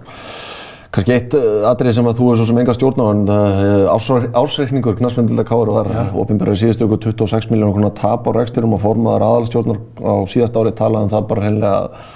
Kannski 0.93 1.15
eitt 1.15 1.35
uh, 1.39 1.63
atrið 1.71 1.95
sem 1.97 2.09
að 2.11 2.19
þú 2.19 2.27
er 2.29 2.39
svo 2.39 2.47
sem 2.51 2.59
enga 2.61 2.75
stjórn 2.77 3.01
á 3.01 3.07
en 3.09 3.23
uh, 3.33 4.33
ásreikningur 4.43 4.99
Knastmyndilda 4.99 5.45
Káru 5.49 5.77
var 5.79 5.89
ja. 5.89 6.03
ofinbærið 6.21 6.59
síðustu 6.61 6.85
ykkur 6.89 7.01
26 7.07 7.49
miljónar 7.53 7.79
konar 7.79 7.95
tap 7.97 8.27
á 8.29 8.31
reksturum 8.37 8.75
og 8.77 8.83
formaðar 8.83 9.25
aðalstjórnar 9.29 9.79
á 10.05 10.15
síðast 10.29 10.59
árið 10.59 10.77
talaði 10.83 11.09
um 11.09 11.15
það 11.15 11.31
bara 11.31 11.47
heimlega 11.47 11.79
að 11.79 12.11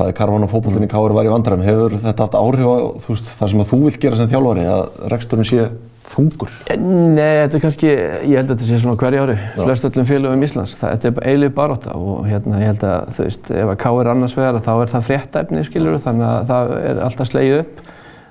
bæði 0.00 0.16
karvan 0.18 0.46
og 0.46 0.50
fókbólinn 0.52 0.88
í 0.88 0.90
Káur 0.90 1.14
var 1.16 1.28
í 1.28 1.32
vandræðum. 1.32 1.62
Hefur 1.66 1.94
þetta 2.00 2.26
haft 2.26 2.40
áhrif 2.40 2.66
á 2.66 2.76
veist, 3.06 3.30
það 3.38 3.52
sem 3.52 3.64
þú 3.70 3.80
vil 3.84 3.94
gera 4.02 4.18
sem 4.18 4.30
þjálfari, 4.32 4.66
að 4.72 4.82
reksturinn 5.12 5.48
sé 5.48 5.68
þungur? 6.10 6.50
Nei, 6.74 7.44
þetta 7.44 7.58
er 7.58 7.62
kannski, 7.62 7.90
ég 7.90 8.40
held 8.40 8.48
að 8.48 8.54
þetta 8.54 8.68
sé 8.68 8.80
svona 8.82 8.98
hverja 9.00 9.26
ári, 9.26 9.36
flest 9.54 9.86
öllum 9.86 10.08
félögum 10.08 10.44
Íslands. 10.46 10.74
Það, 10.80 10.96
þetta 10.96 11.12
er 11.12 11.30
eilið 11.34 11.54
baróta 11.60 11.94
og 11.94 12.26
hérna 12.26 12.62
ég 12.62 12.72
held 12.72 12.84
að 12.88 13.14
þú 13.16 13.28
veist, 13.28 13.52
ef 13.62 13.72
að 13.74 13.80
Káur 13.84 14.10
annars 14.10 14.36
vegar 14.38 14.60
þá 14.64 14.72
er 14.74 14.92
það 14.94 15.06
fréttæfni, 15.10 15.64
skiljur, 15.68 16.02
þannig 16.02 16.28
að 16.30 16.50
það 16.50 16.74
er 16.80 17.02
alltaf 17.06 17.30
sleið 17.30 17.56
upp. 17.60 17.80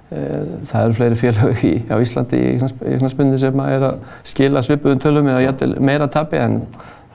Eh, 0.10 0.46
það 0.72 0.86
eru 0.88 0.96
fleiri 0.98 1.18
félög 1.22 1.60
í, 1.68 1.74
á 1.86 1.96
Íslandi 2.02 2.38
í 2.42 2.54
knastbyrni 2.58 3.38
sem 3.38 3.60
er 3.62 3.84
að 3.92 4.00
skila 4.26 4.64
svipuðum 4.66 5.02
tölum 5.04 5.30
eða 5.30 5.68
meira 5.86 6.08
tabi 6.10 6.40
en 6.42 6.64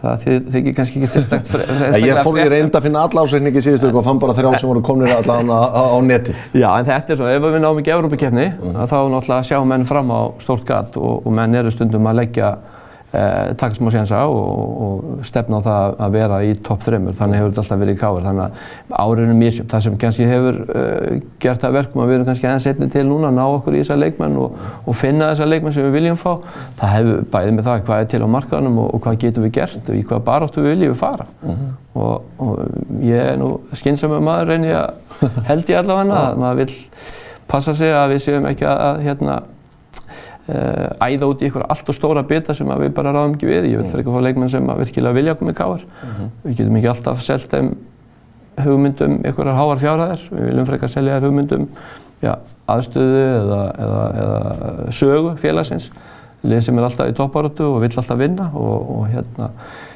það 0.04 0.44
þykir 0.54 0.76
kannski 0.78 1.02
ekki 1.02 1.40
fyrir 1.50 2.04
Ég 2.04 2.20
fór 2.26 2.40
í 2.42 2.46
reynda 2.52 2.80
að 2.80 2.88
finna 2.88 3.04
alla 3.08 3.24
ásreikningi 3.24 3.62
í 3.62 3.64
síðustu 3.64 3.90
og 3.90 4.06
fann 4.06 4.20
bara 4.22 4.36
þrjá 4.36 4.60
sem 4.60 4.70
voru 4.70 4.84
komnir 4.84 5.14
allavega 5.14 5.58
á, 5.64 5.82
á 5.94 5.98
neti 6.04 6.36
Já, 6.52 6.68
en 6.74 6.88
þetta 6.90 7.14
er 7.14 7.20
svo, 7.20 7.30
ef 7.30 7.48
við 7.48 7.58
náum 7.64 7.80
ekki 7.80 7.94
Evrópakefni, 7.94 8.46
mm. 8.52 8.78
þá 8.90 8.96
náttúrulega 9.14 9.48
sjá 9.50 9.58
menn 9.72 9.88
fram 9.88 10.12
á 10.12 10.20
stórt 10.44 10.66
gatt 10.68 10.98
og, 11.00 11.24
og 11.24 11.36
menn 11.36 11.58
eru 11.60 11.72
stundum 11.74 12.10
að 12.10 12.20
leggja 12.22 12.54
taka 13.60 13.76
smá 13.78 13.90
sénsa 13.94 14.20
og, 14.26 14.72
og 14.84 15.26
stefna 15.28 15.60
á 15.60 15.66
það 15.66 15.96
að 16.06 16.16
vera 16.16 16.40
í 16.44 16.54
topp 16.66 16.84
þreymur. 16.86 17.16
Þannig 17.18 17.40
hefur 17.40 17.52
þetta 17.52 17.62
alltaf 17.62 17.80
verið 17.82 17.94
í 17.94 18.00
káður. 18.00 18.26
Þannig 18.28 18.44
að 18.44 19.04
árinu 19.04 19.36
mísjöfn. 19.38 19.70
Það 19.70 19.84
sem 19.86 19.98
kannski 20.04 20.28
hefur 20.28 20.60
uh, 20.64 21.20
gert 21.44 21.64
það 21.64 21.76
verkum 21.78 22.04
að 22.04 22.10
við 22.10 22.18
erum 22.18 22.28
kannski 22.30 22.48
aðeins 22.50 22.68
setni 22.68 22.90
til 22.94 23.06
núna 23.08 23.30
að 23.30 23.38
ná 23.38 23.44
okkur 23.44 23.76
í 23.76 23.82
þessa 23.82 23.98
leikmenn 24.00 24.38
og, 24.42 24.60
og 24.84 24.98
finna 24.98 25.30
þessa 25.32 25.48
leikmenn 25.50 25.76
sem 25.76 25.88
við 25.88 25.96
viljum 25.98 26.20
fá. 26.20 26.32
Það 26.80 26.94
hefur 26.96 27.24
bæðið 27.34 27.56
með 27.58 27.70
það 27.70 27.86
hvað 27.88 28.04
er 28.04 28.12
til 28.14 28.22
á 28.24 28.28
markaðunum 28.34 28.78
og, 28.84 28.92
og 28.94 29.04
hvað 29.06 29.20
getum 29.24 29.46
við 29.46 29.56
gert 29.60 29.90
í 29.94 30.04
hvað 30.04 30.24
baróttu 30.28 30.64
við 30.64 30.74
viljum 30.74 30.94
við 30.94 31.02
fara. 31.02 31.28
Mm 31.44 31.54
-hmm. 31.54 31.74
og 31.94 33.02
ég 33.04 33.32
er 33.32 33.36
nú 33.38 33.52
skynsam 33.72 34.10
með 34.10 34.24
maður 34.26 34.48
reyni 34.52 34.72
að 34.74 34.90
held 35.50 35.68
ég 35.70 35.78
allavega 35.78 36.22
að 36.24 36.40
maður 36.42 36.64
vil 36.64 36.72
passa 37.46 37.74
sig 37.74 37.92
að 37.92 38.14
við 38.14 38.22
séum 38.24 38.46
ekki 38.48 38.66
að, 38.66 38.80
að 38.88 39.02
hérna, 39.04 39.42
æða 40.44 41.28
út 41.30 41.40
í 41.40 41.48
eitthvað 41.48 41.66
allt 41.72 41.88
og 41.88 41.96
stóra 41.96 42.22
bita 42.28 42.54
sem 42.56 42.68
við 42.68 42.92
bara 42.96 43.12
ráðum 43.14 43.36
ekki 43.38 43.48
við. 43.48 43.68
Ég 43.72 43.80
vil 43.80 43.88
fyrir 43.88 44.02
ekki 44.02 44.12
að 44.12 44.18
fá 44.18 44.26
leikmenn 44.26 44.52
sem 44.52 44.72
virkilega 44.80 45.18
vilja 45.18 45.34
koma 45.40 45.54
í 45.54 45.58
káar. 45.60 45.84
Mm 45.84 46.10
-hmm. 46.14 46.32
Við 46.44 46.56
getum 46.58 46.76
ekki 46.76 46.90
alltaf 46.92 47.22
selgt 47.22 47.50
þeim 47.50 47.70
hugmyndum 48.64 49.20
einhverjar 49.24 49.56
háar 49.56 49.78
fjárhæðir. 49.78 50.26
Við 50.30 50.44
viljum 50.48 50.68
að 50.74 50.88
selja 50.88 51.16
þær 51.16 51.26
hugmyndum 51.28 51.68
já, 52.22 52.34
aðstöðu 52.68 53.24
eða, 53.40 53.62
eða, 53.78 54.02
eða 54.22 54.92
sögu 54.92 55.36
félagsins. 55.36 55.90
Lið 56.44 56.60
sem 56.60 56.78
er 56.78 56.84
alltaf 56.84 57.08
í 57.08 57.16
toppáratu 57.16 57.64
og 57.64 57.80
vill 57.80 57.96
alltaf 57.96 58.18
vinna 58.18 58.50
og, 58.52 58.90
og 58.98 59.08
hérna 59.08 59.50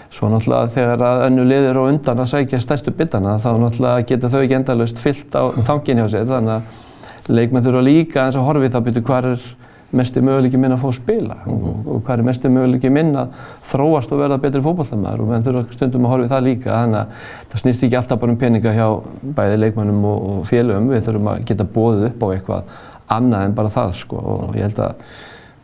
Svo 0.09 0.31
náttúrulega 0.33 0.73
þegar 0.73 1.03
að 1.05 1.23
önnu 1.27 1.43
liðir 1.45 1.77
á 1.77 1.83
undan 1.85 2.23
að 2.23 2.31
sækja 2.31 2.61
stærstu 2.65 2.95
bitana 2.97 3.35
þá 3.43 3.51
náttúrulega 3.61 4.07
getur 4.09 4.31
þau 4.33 4.41
ekki 4.41 4.57
endalust 4.57 5.01
fyllt 5.03 5.35
á 5.37 5.53
tankin 5.69 6.01
hjá 6.01 6.07
sér 6.09 6.31
þannig 6.31 6.55
að 6.55 7.35
leikmenn 7.37 7.67
þurfa 7.67 7.83
líka 7.85 8.25
eins 8.25 8.39
og 8.41 8.47
horfið 8.49 8.73
það 8.73 8.87
byrju 8.87 9.03
hvað 9.05 9.29
er 9.29 9.43
mestu 9.91 10.21
möguleiki 10.21 10.59
minn 10.61 10.75
að 10.75 10.83
fá 10.83 10.89
að 10.91 10.99
spila 10.99 11.37
mm 11.39 11.53
-hmm. 11.53 11.69
og, 11.69 11.87
og 11.95 12.03
hvað 12.05 12.19
er 12.19 12.25
mestu 12.29 12.49
möguleiki 12.49 12.91
minn 12.93 13.15
að 13.17 13.29
þróast 13.71 14.13
og 14.13 14.21
verða 14.21 14.39
betri 14.43 14.61
fókbaltamaður 14.63 15.23
og 15.23 15.29
menn 15.29 15.47
þurfa 15.47 15.73
stundum 15.73 16.05
að 16.05 16.13
horfið 16.13 16.35
það 16.35 16.45
líka 16.49 16.75
þannig 16.75 16.99
að 16.99 17.07
það 17.53 17.63
snýst 17.63 17.87
ekki 17.87 17.97
alltaf 17.97 18.21
bara 18.21 18.33
um 18.33 18.39
peninga 18.39 18.75
hjá 18.75 18.89
bæði 19.23 19.57
leikmennum 19.63 20.05
og, 20.05 20.29
og 20.31 20.47
félögum 20.47 20.93
við 20.93 21.09
þurfum 21.09 21.33
að 21.33 21.45
geta 21.45 21.65
bóðið 21.65 22.07
upp 22.11 22.23
á 22.23 22.27
eitthvað 22.35 22.63
annað 23.09 23.45
en 23.45 23.55
bara 23.55 23.69
það 23.69 23.95
sko 23.95 24.17
og 24.17 24.57
ég 24.57 24.69
held 24.69 24.79
að 24.79 24.95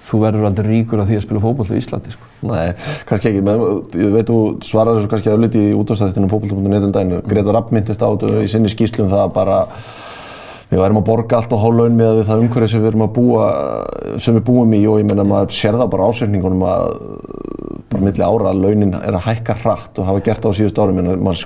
þú 0.04 0.21
verður 0.21 0.49
aldrei 0.49 0.69
ríkur 0.69 1.00
af 1.00 1.09
því 1.09 1.19
að 1.19 1.25
spila 1.25 1.40
fókból 1.40 1.66
í 1.69 1.81
Íslandi 1.81 2.12
sko. 2.12 2.31
Nei, 2.45 2.75
kannski 3.09 3.31
ekki, 3.31 3.43
menn 3.45 3.62
ég 3.97 4.12
veit 4.12 4.28
þú 4.28 4.40
svarar 4.64 4.99
þessu 4.99 5.11
kannski 5.12 5.33
ölliti 5.33 5.62
í 5.71 5.76
útvarstæðinu 5.78 6.28
fókból.net 6.33 6.88
um 6.88 6.93
daginu, 6.93 7.21
Greta 7.28 7.54
Rapp 7.57 7.73
myndist 7.73 8.04
á 8.04 8.09
þetta 8.09 8.43
í 8.45 8.50
sinni 8.52 8.73
skýslum 8.73 9.09
það 9.12 9.33
bara 9.37 9.62
við 10.75 10.83
værum 10.83 10.99
að 10.99 11.07
borga 11.07 11.38
allt 11.38 11.52
og 11.54 11.61
hálf 11.62 11.76
laun 11.78 11.99
með 11.99 12.21
það 12.26 12.40
umhverfið 12.45 12.71
sem 12.73 12.83
við 12.83 12.90
erum 12.90 13.04
að 13.04 13.12
búa, 13.14 13.45
sem 14.19 14.38
við 14.38 14.45
búum 14.49 14.73
í 14.75 14.81
og 14.90 15.00
ég 15.00 15.09
menna 15.09 15.26
maður 15.28 15.54
sér 15.54 15.78
það 15.78 15.90
bara 15.93 16.09
ásveikningunum 16.11 16.64
að 16.66 16.87
bara 17.95 18.02
milli 18.09 18.25
ára 18.26 18.50
að 18.50 18.62
launin 18.64 18.95
er 18.99 19.14
að 19.14 19.26
hækka 19.28 19.54
hratt 19.61 20.00
og 20.00 20.09
hafa 20.09 20.23
gert 20.26 20.43
það 20.43 20.54
á 20.54 20.59
síðust 20.59 20.81
árum. 20.83 20.99
En 20.99 21.23
maður 21.23 21.45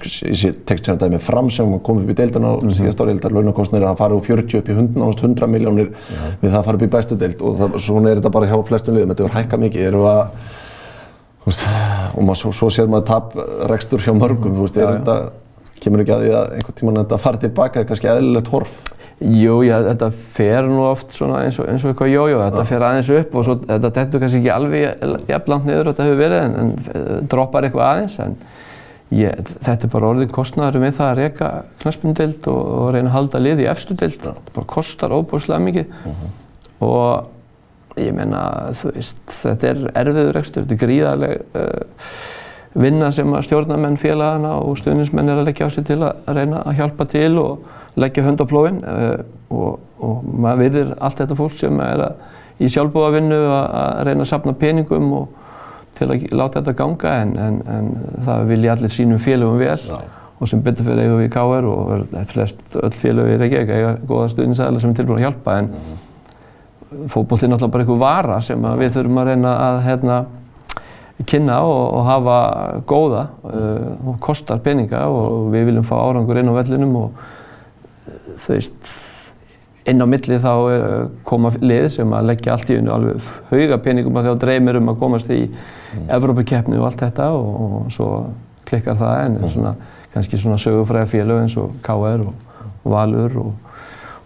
tekst 0.71 0.89
sér 0.89 1.01
dæmi 1.03 1.21
fram 1.21 1.51
sem 1.53 1.75
komið 1.85 2.07
upp 2.07 2.13
í 2.15 2.17
deildana 2.23 2.53
á 2.53 2.55
mm 2.57 2.63
-hmm. 2.63 2.79
síðast 2.79 3.03
ári 3.03 3.13
heldar 3.13 3.35
launakostnir 3.37 3.85
að 3.85 3.99
fara 3.99 4.17
úr 4.17 4.25
40 4.25 4.59
upp 4.59 4.69
í 4.69 4.77
100, 4.77 5.11
100 5.23 5.47
miljónir 5.47 5.91
ja. 5.93 6.31
við 6.41 6.51
það 6.51 6.59
að 6.59 6.65
fara 6.65 6.77
upp 6.77 6.87
í 6.87 6.95
bæstu 6.95 7.19
deild 7.19 7.43
og 7.43 7.59
það, 7.59 7.79
svona 7.79 8.11
er 8.11 8.17
þetta 8.17 8.31
bara 8.31 8.49
hjá 8.49 8.63
flestum 8.65 8.95
liðum, 8.95 9.13
þetta 9.13 9.25
er 9.25 9.37
hækka 9.37 9.57
mikið, 9.57 9.87
erum 9.89 10.07
að 10.07 10.25
veist, 11.45 11.65
og 12.17 12.23
maður, 12.23 12.41
svo, 12.41 12.53
svo 12.53 12.71
sér 12.71 12.89
maður 12.89 13.07
taprekstur 13.13 14.01
hjá 14.01 14.13
mörgum, 14.17 14.57
þú 14.57 14.65
veist, 14.67 14.77
er 14.77 14.99
þetta 14.99 15.17
kemur 15.83 16.03
ekki 16.03 16.15
að 16.15 16.23
því 16.25 16.31
að 16.35 16.55
einhvern 16.57 16.79
tíman 16.81 17.01
þetta 17.03 17.19
fari 17.23 17.43
tilbaka 17.45 17.81
er 17.81 17.89
kannski 17.89 18.11
eðlilegt 18.11 18.51
horf 18.53 18.79
Jú, 19.19 19.57
já, 19.67 19.81
þetta 19.83 20.13
fer 20.15 20.69
nú 20.71 20.85
oft 20.87 21.11
eins 21.11 21.57
og, 21.59 21.67
eins 21.67 21.83
og 21.83 21.91
eitthvað 21.91 22.13
jójó, 22.13 22.37
þetta 22.39 22.65
fer 22.69 22.85
aðeins 22.87 23.09
upp 23.17 23.33
og 23.35 23.47
svo, 23.49 23.57
þetta 23.67 23.91
dettur 23.97 24.23
kannski 24.23 24.39
ekki 24.39 24.53
alveg 24.55 25.25
jafn 25.27 25.51
langt 25.51 25.67
niður 25.67 25.91
þetta 25.91 26.07
hefur 26.07 26.21
verið 26.21 26.43
en, 26.45 26.55
en 26.61 26.71
eh, 26.93 27.09
droppar 27.33 27.67
eitthvað 27.67 27.89
aðeins 27.89 28.19
en 28.23 28.37
ég, 29.19 29.51
þetta 29.67 29.89
er 29.89 29.93
bara 29.97 30.13
orðið 30.13 30.31
kostnæður 30.37 30.85
með 30.85 30.95
það 31.01 31.11
að 31.11 31.23
reyka 31.23 31.49
knastbundild 31.83 32.47
og, 32.53 32.61
og 32.77 32.93
reyna 32.95 33.11
að 33.11 33.17
halda 33.17 33.41
lið 33.43 33.65
í 33.65 33.69
efstudild, 33.73 34.21
þetta 34.23 34.55
bara 34.55 34.71
kostar 34.77 35.17
óbúslega 35.17 35.65
mikið. 35.67 35.91
Uh 35.99 36.23
-huh. 36.23 36.33
og 36.87 38.05
ég 38.05 38.15
menna, 38.15 38.43
þú 38.79 38.93
veist, 38.95 39.23
þetta 39.41 39.73
er 39.73 39.85
erfiður 40.05 40.39
ekstur, 40.45 40.63
þetta 40.63 40.77
er 40.77 40.83
gríðarleg 40.85 41.41
uh, 41.59 42.07
vinna 42.79 43.11
sem 43.15 43.33
að 43.35 43.47
stjórnamenn 43.49 43.99
félagana 43.99 44.55
og 44.63 44.79
stuðnismenn 44.79 45.33
er 45.33 45.41
að 45.41 45.49
leggja 45.51 45.67
á 45.67 45.71
sig 45.75 45.87
til 45.89 45.99
að 46.05 46.31
reyna 46.37 46.63
að 46.63 46.79
hjálpa 46.83 47.09
til 47.11 47.39
og 47.41 47.67
leggja 47.99 48.25
hönd 48.27 48.41
á 48.43 48.47
plóin 48.49 48.81
uh, 48.85 48.95
eh, 48.95 49.19
og, 49.51 49.79
og 49.99 50.25
maður 50.29 50.65
veitir 50.65 50.95
allt 50.99 51.21
þetta 51.23 51.39
fólk 51.39 51.59
sem 51.61 51.81
er 51.85 52.05
að, 52.09 52.25
í 52.59 52.71
sjálfbúavinnu 52.73 53.39
að 53.55 54.01
reyna 54.09 54.25
að 54.25 54.33
sapna 54.33 54.57
peningum 54.59 55.13
og 55.19 55.37
til 55.99 56.09
að 56.13 56.27
láta 56.37 56.61
þetta 56.61 56.77
ganga 56.79 57.15
en, 57.23 57.35
en, 57.43 57.59
en 57.67 57.91
það 58.27 58.49
vilja 58.53 58.75
allir 58.75 58.95
sínum 58.95 59.23
félögum 59.23 59.61
vel 59.61 59.79
Já. 59.83 59.99
og 60.39 60.51
sem 60.51 60.63
betur 60.63 60.87
fyrir 60.87 61.05
eigum 61.05 61.23
við 61.23 61.29
í 61.29 61.33
KR 61.35 61.69
og 61.71 62.19
flest 62.33 62.77
öll 62.79 62.95
félög 62.95 63.33
í 63.33 63.39
Reykjavík 63.43 63.73
eiga 63.75 63.95
góða 64.07 64.29
stuðninsæðilega 64.35 64.85
sem 64.85 64.93
er 64.93 65.01
tilbúin 65.01 65.21
að 65.21 65.27
hjálpa 65.27 65.57
en 65.59 65.71
-hmm. 65.75 67.09
fókból 67.15 67.39
er 67.43 67.49
náttúrulega 67.49 67.73
bara 67.73 67.85
einhver 67.85 67.99
vara 67.99 68.41
sem 68.41 68.69
við 68.83 68.93
þurfum 68.97 69.23
að 69.23 69.31
reyna 69.33 69.57
að 69.69 69.81
hérna, 69.87 70.25
kynna 71.27 71.61
og, 71.63 71.95
og 71.95 72.05
hafa 72.05 72.39
góða 72.87 73.27
uh, 73.45 74.09
og 74.09 74.21
kostar 74.21 74.59
peninga 74.59 75.07
og 75.09 75.51
við 75.53 75.65
viljum 75.67 75.85
fá 75.85 75.97
árangur 75.97 76.39
inn 76.39 76.49
á 76.49 76.55
vellinum 76.55 76.97
og 76.97 77.11
þú 78.45 78.55
veist, 78.55 78.91
inn 79.89 80.05
á 80.05 80.07
milli 80.09 80.39
þá 80.43 80.53
koma 81.27 81.53
lið 81.61 81.87
sem 81.95 82.11
að 82.13 82.27
leggja 82.33 82.55
allt 82.55 82.73
í 82.73 82.79
unnu 82.81 82.93
alveg 82.93 83.31
hauga 83.53 83.79
peningum 83.85 84.19
að 84.21 84.29
þjá 84.29 84.41
dreymir 84.45 84.81
um 84.81 84.91
að 84.93 84.99
komast 85.01 85.31
í 85.33 85.45
mm. 85.47 86.11
Evrópakeppni 86.19 86.81
og 86.81 86.91
allt 86.91 87.05
þetta 87.07 87.31
og, 87.37 87.63
og 87.69 87.95
svo 87.95 88.11
klikkar 88.69 88.99
það 88.99 89.15
en 89.23 89.39
mm. 89.39 89.55
svona, 89.55 89.73
kannski 90.13 90.41
svona 90.41 90.61
sögufræða 90.61 91.09
félög 91.15 91.41
eins 91.45 91.57
og 91.61 91.79
KR 91.87 92.27
og, 92.27 92.35
og 92.83 92.93
Valur 92.93 93.39
og, 93.45 93.51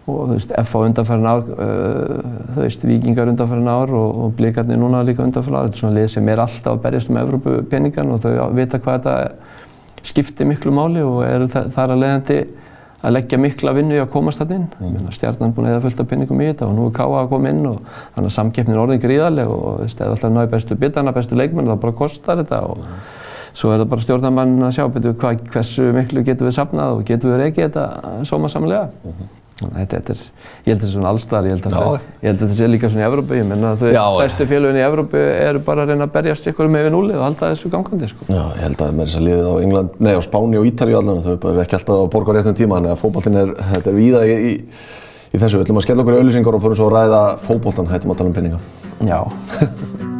og 0.03 0.19
þú 0.19 0.33
veist, 0.33 0.51
FH 0.59 0.83
undanfærin 0.89 1.29
ár, 1.31 1.45
uh, 1.47 2.33
þú 2.57 2.65
veist, 2.65 2.83
Vikingar 2.89 3.31
undanfærin 3.31 3.71
ár 3.71 3.93
og 3.95 4.33
Blíkarnir 4.35 4.81
núna 4.81 5.03
líka 5.07 5.23
undanfærin 5.23 5.61
ár. 5.61 5.69
Þetta 5.69 5.79
er 5.79 5.83
svona 5.85 5.99
lið 5.99 6.09
sem 6.11 6.31
er 6.33 6.43
alltaf 6.43 6.73
að 6.73 6.81
berjast 6.83 7.13
um 7.13 7.21
Evrópupeningan 7.21 8.11
og 8.11 8.25
þau 8.25 8.49
vita 8.57 8.81
hvað 8.83 8.99
þetta 8.99 10.03
skiptir 10.03 10.49
miklu 10.49 10.75
máli 10.75 11.05
og 11.07 11.23
eru 11.23 11.47
þar 11.47 11.95
að 11.95 12.03
leiðandi 12.03 12.41
að 13.03 13.15
leggja 13.17 13.39
mikla 13.41 13.73
vinnu 13.75 13.97
í 13.97 14.01
að 14.01 14.11
komast 14.13 14.39
þarna 14.39 14.59
inn. 14.59 14.67
Mm. 14.79 15.09
Stjarnan 15.15 15.49
er 15.49 15.55
búin 15.57 15.67
að 15.67 15.73
eða 15.73 15.83
fullt 15.83 16.03
af 16.03 16.09
pinningum 16.11 16.43
í 16.43 16.47
þetta 16.49 16.69
og 16.69 16.77
nú 16.77 16.85
er 16.87 16.95
K.A. 16.95 17.09
að 17.19 17.29
koma 17.33 17.51
inn 17.51 17.67
og 17.67 17.91
þannig 18.15 18.29
að 18.29 18.35
samkeppnin 18.37 18.77
er 18.77 18.83
orðin 18.85 19.03
gríðarleg 19.03 19.51
og 19.51 19.83
eða 19.89 20.09
alltaf 20.13 20.33
náðu 20.37 20.51
bestu 20.53 20.79
bitana, 20.79 21.15
bestu 21.15 21.39
leikmenn, 21.39 21.67
það 21.67 21.83
bara 21.83 21.97
kostar 21.99 22.39
þetta 22.39 22.61
og 22.69 22.79
mm. 22.79 22.97
svo 23.51 23.73
er 23.73 23.83
það 23.83 23.93
bara 23.93 24.07
stjórnarmann 24.07 24.67
að 24.69 24.75
sjá 24.77 24.83
betur 24.95 25.17
hvað, 25.19 25.45
hversu 25.51 25.91
miklu 25.97 26.23
getur 26.23 26.47
við 26.47 26.57
sapnað 26.61 26.97
og 26.97 27.07
getur 27.11 27.33
við 27.33 27.43
reykið 27.43 27.67
þetta 27.67 28.23
sómasamlega. 28.29 28.89
Mm 29.03 29.17
-hmm. 29.17 29.42
Þetta, 29.53 29.99
þetta 29.99 30.13
er, 30.13 30.21
ég 30.65 30.71
held 30.71 30.73
að 30.73 30.73
þetta 30.73 30.87
er 30.87 30.91
svona 30.91 31.09
allstar, 31.13 31.45
ég 31.45 31.53
held 31.53 31.67
að 31.69 32.39
þetta 32.41 32.55
sé 32.57 32.67
líka 32.67 32.89
svona 32.89 33.03
í 33.03 33.05
Evrópu, 33.05 33.35
ég 33.37 33.45
menna 33.47 33.73
að 33.75 33.83
þau 33.83 33.91
stærstu 34.17 34.47
félagin 34.49 34.79
í 34.79 34.83
Evrópu 34.83 35.21
eru 35.21 35.61
bara 35.67 35.85
að 35.85 35.91
reyna 35.93 36.07
að 36.07 36.15
berjast 36.15 36.49
ykkur 36.49 36.71
með 36.73 36.87
við 36.87 36.95
núlið 36.95 37.19
og 37.19 37.25
halda 37.27 37.51
þessu 37.53 37.71
gangandi 37.71 38.09
sko. 38.09 38.27
Já, 38.27 38.41
ég 38.41 38.63
held 38.65 38.81
að 38.81 38.97
með 38.97 39.05
þess 39.05 39.19
að 39.19 39.25
liðið 39.27 39.45
á 39.45 39.55
England, 39.67 39.95
nei 40.01 40.13
á 40.17 40.21
Spáni 40.25 40.59
og 40.59 40.67
Ítali 40.67 40.97
allan, 40.97 41.21
þau 41.21 41.33
eru 41.37 41.63
ekki 41.63 41.77
alltaf 41.79 42.01
að 42.01 42.11
borga 42.17 42.33
á 42.33 42.35
réttum 42.39 42.57
tíma, 42.57 42.79
þannig 42.79 42.95
að 42.95 43.03
fókbaltinn 43.03 43.41
er, 43.43 43.53
þetta 43.75 43.93
er 43.93 43.99
víða 43.99 44.23
í, 44.25 44.33
í, 44.33 44.53
í 45.29 45.37
þessu. 45.37 45.59
Við 45.59 45.67
ætlum 45.67 45.83
að 45.83 45.87
skella 45.87 46.03
okkur 46.03 46.17
í 46.17 46.23
auðlýsingar 46.23 46.57
og 46.57 46.65
fórum 46.65 46.79
svo 46.81 46.89
að 46.89 46.97
ræða 46.97 47.23
fókbaltan, 47.45 47.91
hættum 47.93 48.15
að 48.15 48.23
tala 48.23 48.33
um 48.33 48.37
penninga. 48.39 48.63
Já. 49.05 49.19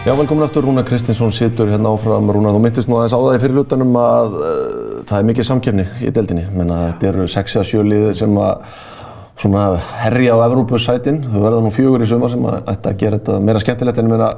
Já, 0.00 0.14
velkomin 0.16 0.42
aftur, 0.42 0.64
Rúna 0.64 0.80
Kristinsson 0.82 1.30
situr 1.30 1.68
hérna 1.68 1.90
áfram. 1.92 2.30
Rúna, 2.32 2.54
þú 2.54 2.60
myndist 2.64 2.88
nú 2.88 2.96
aðeins 2.96 3.12
á 3.12 3.20
það 3.20 3.34
í 3.36 3.40
fyrirlutanum 3.42 3.98
að 4.00 4.38
uh, 4.40 4.89
það 5.10 5.18
er 5.18 5.26
mikið 5.30 5.46
samkefni 5.48 5.86
í 6.06 6.12
deildinni. 6.14 6.44
Þetta 6.54 7.08
eru 7.10 7.26
6-7 7.30 7.82
liðið 7.90 8.12
sem 8.20 9.56
að 9.58 9.76
herja 10.04 10.36
á 10.38 10.46
Evrópussætin. 10.46 11.22
Þau 11.26 11.40
verða 11.42 11.64
nú 11.64 11.72
fjögur 11.74 12.04
í 12.04 12.08
sumar 12.10 12.32
sem 12.32 12.46
að 12.46 12.70
að 12.76 13.00
gera 13.00 13.18
þetta 13.18 13.40
meira 13.42 13.62
skemmtilegt 13.62 13.98
en 13.98 14.06
ég 14.06 14.14
meina, 14.14 14.30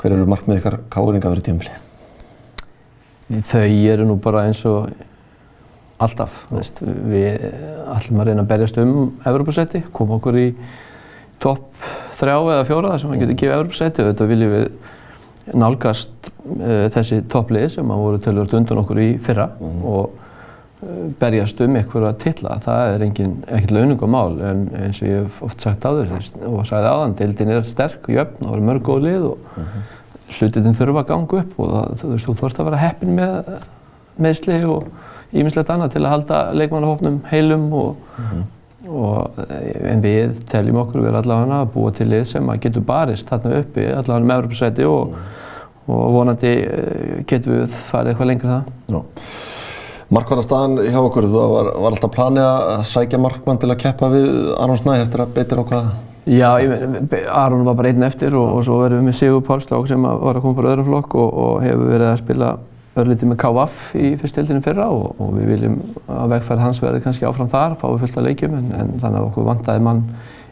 hver 0.00 0.16
eru 0.16 0.26
markmið 0.30 0.60
ykkar 0.60 0.80
káringa 0.90 1.30
verið 1.30 1.46
tímfili? 1.50 1.78
Þau 3.46 3.62
eru 3.94 4.08
nú 4.08 4.18
bara 4.22 4.48
eins 4.48 4.64
og 4.66 4.90
alltaf. 6.00 6.42
Veist, 6.50 6.80
við 6.82 7.44
ætlum 7.94 8.22
að 8.22 8.30
reyna 8.30 8.42
að 8.42 8.52
berjast 8.54 8.80
um 8.82 8.94
Evrópussæti, 9.28 9.84
koma 9.94 10.16
okkur 10.18 10.40
í 10.40 10.48
topp 11.40 11.68
þrjá 12.20 12.36
eða 12.36 12.64
fjóra 12.68 12.94
þar 12.94 13.02
sem 13.02 13.12
við 13.12 13.22
getum 13.22 13.38
gefið 13.40 13.56
Evropasæti 13.56 14.02
og 14.02 14.10
þetta 14.10 14.28
viljum 14.28 14.50
við 14.56 14.66
nálgast 15.56 16.30
uh, 16.30 16.88
þessi 16.94 17.22
topplið 17.30 17.68
sem 17.76 17.92
að 17.92 18.02
voru 18.04 18.20
tölvört 18.22 18.56
undan 18.58 18.82
okkur 18.82 19.00
í 19.02 19.08
fyrra 19.22 19.48
mm. 19.56 19.80
og 19.90 20.12
uh, 20.12 21.00
berjast 21.20 21.60
um 21.64 21.78
einhverja 21.80 22.12
tilla. 22.22 22.58
Það 22.64 22.94
er 22.94 23.06
engin, 23.06 23.34
ekkert 23.48 23.74
launungumál 23.76 24.38
en 24.50 24.62
eins 24.82 25.02
og 25.02 25.08
ég 25.08 25.24
hef 25.24 25.42
oft 25.48 25.66
sagt 25.66 25.86
á 25.86 25.90
þér 25.90 26.14
og 26.50 26.62
sagði 26.68 26.92
aðan, 26.92 27.16
deildin 27.18 27.54
er 27.56 27.66
sterk, 27.68 28.08
jöfn, 28.12 28.44
það 28.44 28.54
voru 28.54 28.68
mörg 28.70 28.86
góð 28.86 29.02
lið 29.08 29.26
og 29.32 29.42
mm 29.56 29.66
-hmm. 29.66 29.90
hlutin 30.38 30.78
þurfa 30.78 31.04
að 31.04 31.10
ganga 31.12 31.42
upp 31.42 31.58
og 31.58 31.74
það, 31.74 31.98
þú 32.02 32.12
veist, 32.14 32.26
þú 32.26 32.38
þurft 32.42 32.60
að 32.60 32.70
vera 32.70 32.84
heppin 32.84 33.18
með 33.18 33.52
meðsli 34.20 34.64
og 34.64 34.88
ímislegt 35.32 35.70
annað 35.70 35.92
til 35.92 36.04
að 36.04 36.10
halda 36.14 36.38
leikmannahófnum 36.52 37.20
heilum 37.30 37.72
og 37.72 37.96
mm 38.16 38.24
-hmm 38.24 38.48
og, 38.90 39.38
en 39.90 40.02
við 40.04 40.40
teljum 40.50 40.80
okkur 40.82 41.04
við 41.06 41.20
allavega 41.20 41.60
að 41.62 41.70
búa 41.74 41.92
til 41.94 42.08
lið 42.10 42.26
sem 42.32 42.50
að 42.50 42.64
getur 42.66 42.86
barist 42.88 43.30
þarna 43.30 43.60
uppi 43.60 43.86
allavega 43.86 44.26
með 44.26 44.42
Evropasæti 44.42 44.88
og, 44.90 45.14
og 45.86 46.02
vonandi 46.16 46.52
eh, 46.64 47.14
getum 47.30 47.56
við 47.60 47.78
farið 47.90 48.12
eitthvað 48.12 48.30
lengra 48.32 48.58
það. 48.58 48.74
Já. 48.90 49.00
Markvarðarstaðan 50.10 50.88
hjá 50.90 50.98
okkur, 51.04 51.26
þú 51.30 51.42
var, 51.52 51.68
var 51.78 51.94
alltaf 51.94 52.14
planið 52.16 52.46
að 52.50 52.80
sækja 52.90 53.18
markmann 53.22 53.60
til 53.62 53.68
að 53.70 53.82
keppa 53.84 54.08
við 54.10 54.30
Aron 54.58 54.80
Snæ 54.80 54.96
eftir 54.98 55.22
að 55.22 55.36
á 55.38 55.64
hvað? 55.68 55.92
Já, 56.30 56.48
Aron 57.30 57.62
var 57.64 57.76
bara 57.78 57.92
einn 57.92 58.02
eftir 58.02 58.34
og, 58.34 58.56
og 58.58 58.64
svo 58.66 58.80
verðum 58.82 59.04
við 59.04 59.06
með 59.06 59.16
Sigur 59.20 59.44
Pálstrák 59.46 59.86
sem 59.88 60.02
var 60.02 60.36
að 60.36 60.42
koma 60.44 60.58
bara 60.58 60.72
öðrum 60.74 60.88
flokk 60.90 61.14
og, 61.14 61.30
og 61.44 61.54
hefur 61.62 61.92
verið 61.94 62.08
að 62.10 62.18
spila 62.24 62.50
örlítið 63.00 63.30
með 63.30 63.38
KVF 63.42 63.80
í 63.96 64.10
fyrstildinu 64.20 64.62
fyrra 64.64 64.86
og, 64.94 65.16
og 65.20 65.32
við 65.36 65.50
viljum 65.54 65.78
að 66.10 66.34
vegferð 66.34 66.64
hans 66.64 66.80
verði 66.82 67.02
kannski 67.04 67.26
áfram 67.28 67.50
þar, 67.52 67.76
fáið 67.80 68.04
fullt 68.04 68.20
af 68.20 68.26
leikjum 68.26 68.56
en, 68.58 68.70
en 68.76 68.92
þannig 69.02 69.20
að 69.20 69.26
okkur 69.28 69.48
vantaði 69.48 69.84
mann 69.86 70.02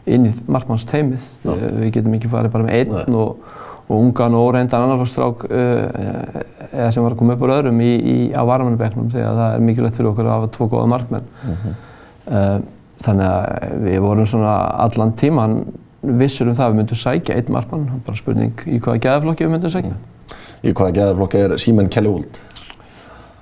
inn 0.09 0.29
í 0.29 0.33
markmannsteimið. 0.49 1.25
Við 1.45 1.91
getum 1.97 2.15
ekki 2.17 2.31
farið 2.31 2.53
bara 2.53 2.67
með 2.67 2.77
einn 2.79 3.17
og, 3.19 3.43
og 3.87 3.95
ungan 3.97 4.37
og 4.37 4.49
óreindan 4.49 4.85
annarflokksstrák 4.85 5.45
uh, 5.49 6.39
sem 6.93 7.03
var 7.03 7.13
að 7.13 7.19
koma 7.21 7.35
upp 7.35 7.45
úr 7.45 7.55
öðrum 7.57 7.83
í, 7.83 7.91
í, 7.97 8.17
á 8.33 8.41
varamannabeknum 8.47 9.11
þegar 9.13 9.37
það 9.41 9.55
er 9.55 9.65
mikilvægt 9.67 9.99
fyrir 9.99 10.11
okkur 10.13 10.29
að 10.29 10.35
hafa 10.37 10.51
tvo 10.55 10.69
góða 10.71 10.91
markmenn. 10.93 11.29
Uh 11.43 11.65
-huh. 11.65 11.77
uh, 12.29 12.57
þannig 13.05 13.29
að 13.29 13.77
við 13.85 14.01
vorum 14.03 14.27
svona 14.27 14.55
allan 14.85 15.13
tíman 15.19 15.59
vissur 16.01 16.47
um 16.47 16.55
það 16.55 16.65
að 16.65 16.71
við 16.71 16.79
myndum 16.79 16.99
sækja 16.99 17.35
einn 17.35 17.51
markmann, 17.53 17.89
bara 18.05 18.17
spurning 18.17 18.63
í 18.65 18.79
hvaða 18.79 19.03
gæðaflokki 19.03 19.45
við 19.45 19.51
myndum 19.55 19.73
sækja. 19.73 19.97
Í 20.59 20.73
hvaða 20.73 20.95
gæðarflokki 20.97 21.43
er 21.45 21.55
Símen 21.61 21.91
Kellywold? 21.91 22.41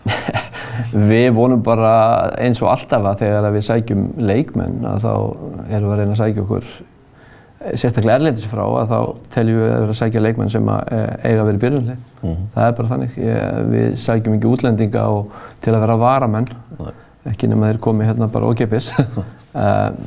við 1.11 1.31
vonum 1.35 1.63
bara 1.65 1.93
eins 2.37 2.61
og 2.61 2.69
alltaf 2.71 3.07
að 3.11 3.23
þegar 3.23 3.49
við 3.55 3.65
sækjum 3.67 4.03
leikmenn 4.21 4.85
að 4.87 5.07
þá 5.07 5.13
erum 5.15 5.87
við 5.87 5.95
að 5.95 5.99
reyna 6.01 6.13
að 6.13 6.21
sækja 6.21 6.45
okkur 6.45 6.69
sérstaklega 7.73 8.19
erlendis 8.19 8.45
frá 8.47 8.63
að 8.65 8.91
þá 8.91 8.99
teljum 9.33 9.59
við 9.59 9.71
að 9.71 9.81
vera 9.81 9.93
að 9.93 9.99
sækja 9.99 10.23
leikmenn 10.23 10.53
sem 10.53 10.69
að 10.71 10.93
eh, 10.93 11.09
eiga 11.23 11.41
að 11.41 11.49
vera 11.49 11.57
í 11.57 11.61
byrjunli. 11.63 11.95
Mm 11.97 12.29
-hmm. 12.29 12.45
Það 12.53 12.67
er 12.67 12.77
bara 12.77 12.91
þannig. 12.91 13.17
Við 13.73 13.97
sækjum 14.03 14.37
ekki 14.37 14.51
útlendinga 14.51 15.07
til 15.65 15.73
að 15.73 15.83
vera 15.85 15.97
varamenn, 15.97 16.47
Nei. 16.77 16.93
ekki 17.33 17.49
nema 17.49 17.71
þeir 17.71 17.81
komi 17.83 18.07
hérna 18.07 18.29
bara 18.31 18.53
ókipis. 18.53 18.91
Uh, 18.99 19.23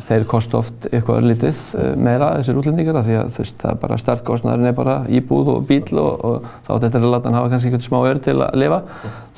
þeir 0.06 0.24
kostu 0.28 0.58
oft 0.58 0.86
eitthvað 0.90 1.22
örlítið 1.22 1.60
uh, 1.74 1.92
meira 1.98 2.34
þessir 2.36 2.58
útlendingar 2.60 3.04
því 3.06 3.16
að 3.18 3.30
veist, 3.38 3.56
það 3.58 3.70
er 3.72 3.78
bara 3.82 3.96
startkostnæðurinn 3.98 4.70
er 4.70 4.76
bara 4.76 4.96
íbúð 5.08 5.52
og 5.54 5.62
bíl 5.66 6.00
og, 6.02 6.24
og 6.28 6.50
þá 6.66 6.72
þetta 6.84 7.00
er 7.00 7.06
að 7.08 7.28
hafa 7.38 7.52
kannski 7.54 7.70
eitthvað 7.70 7.86
smá 7.88 7.98
ör 8.10 8.20
til 8.26 8.36
að 8.36 8.58
lifa. 8.60 8.80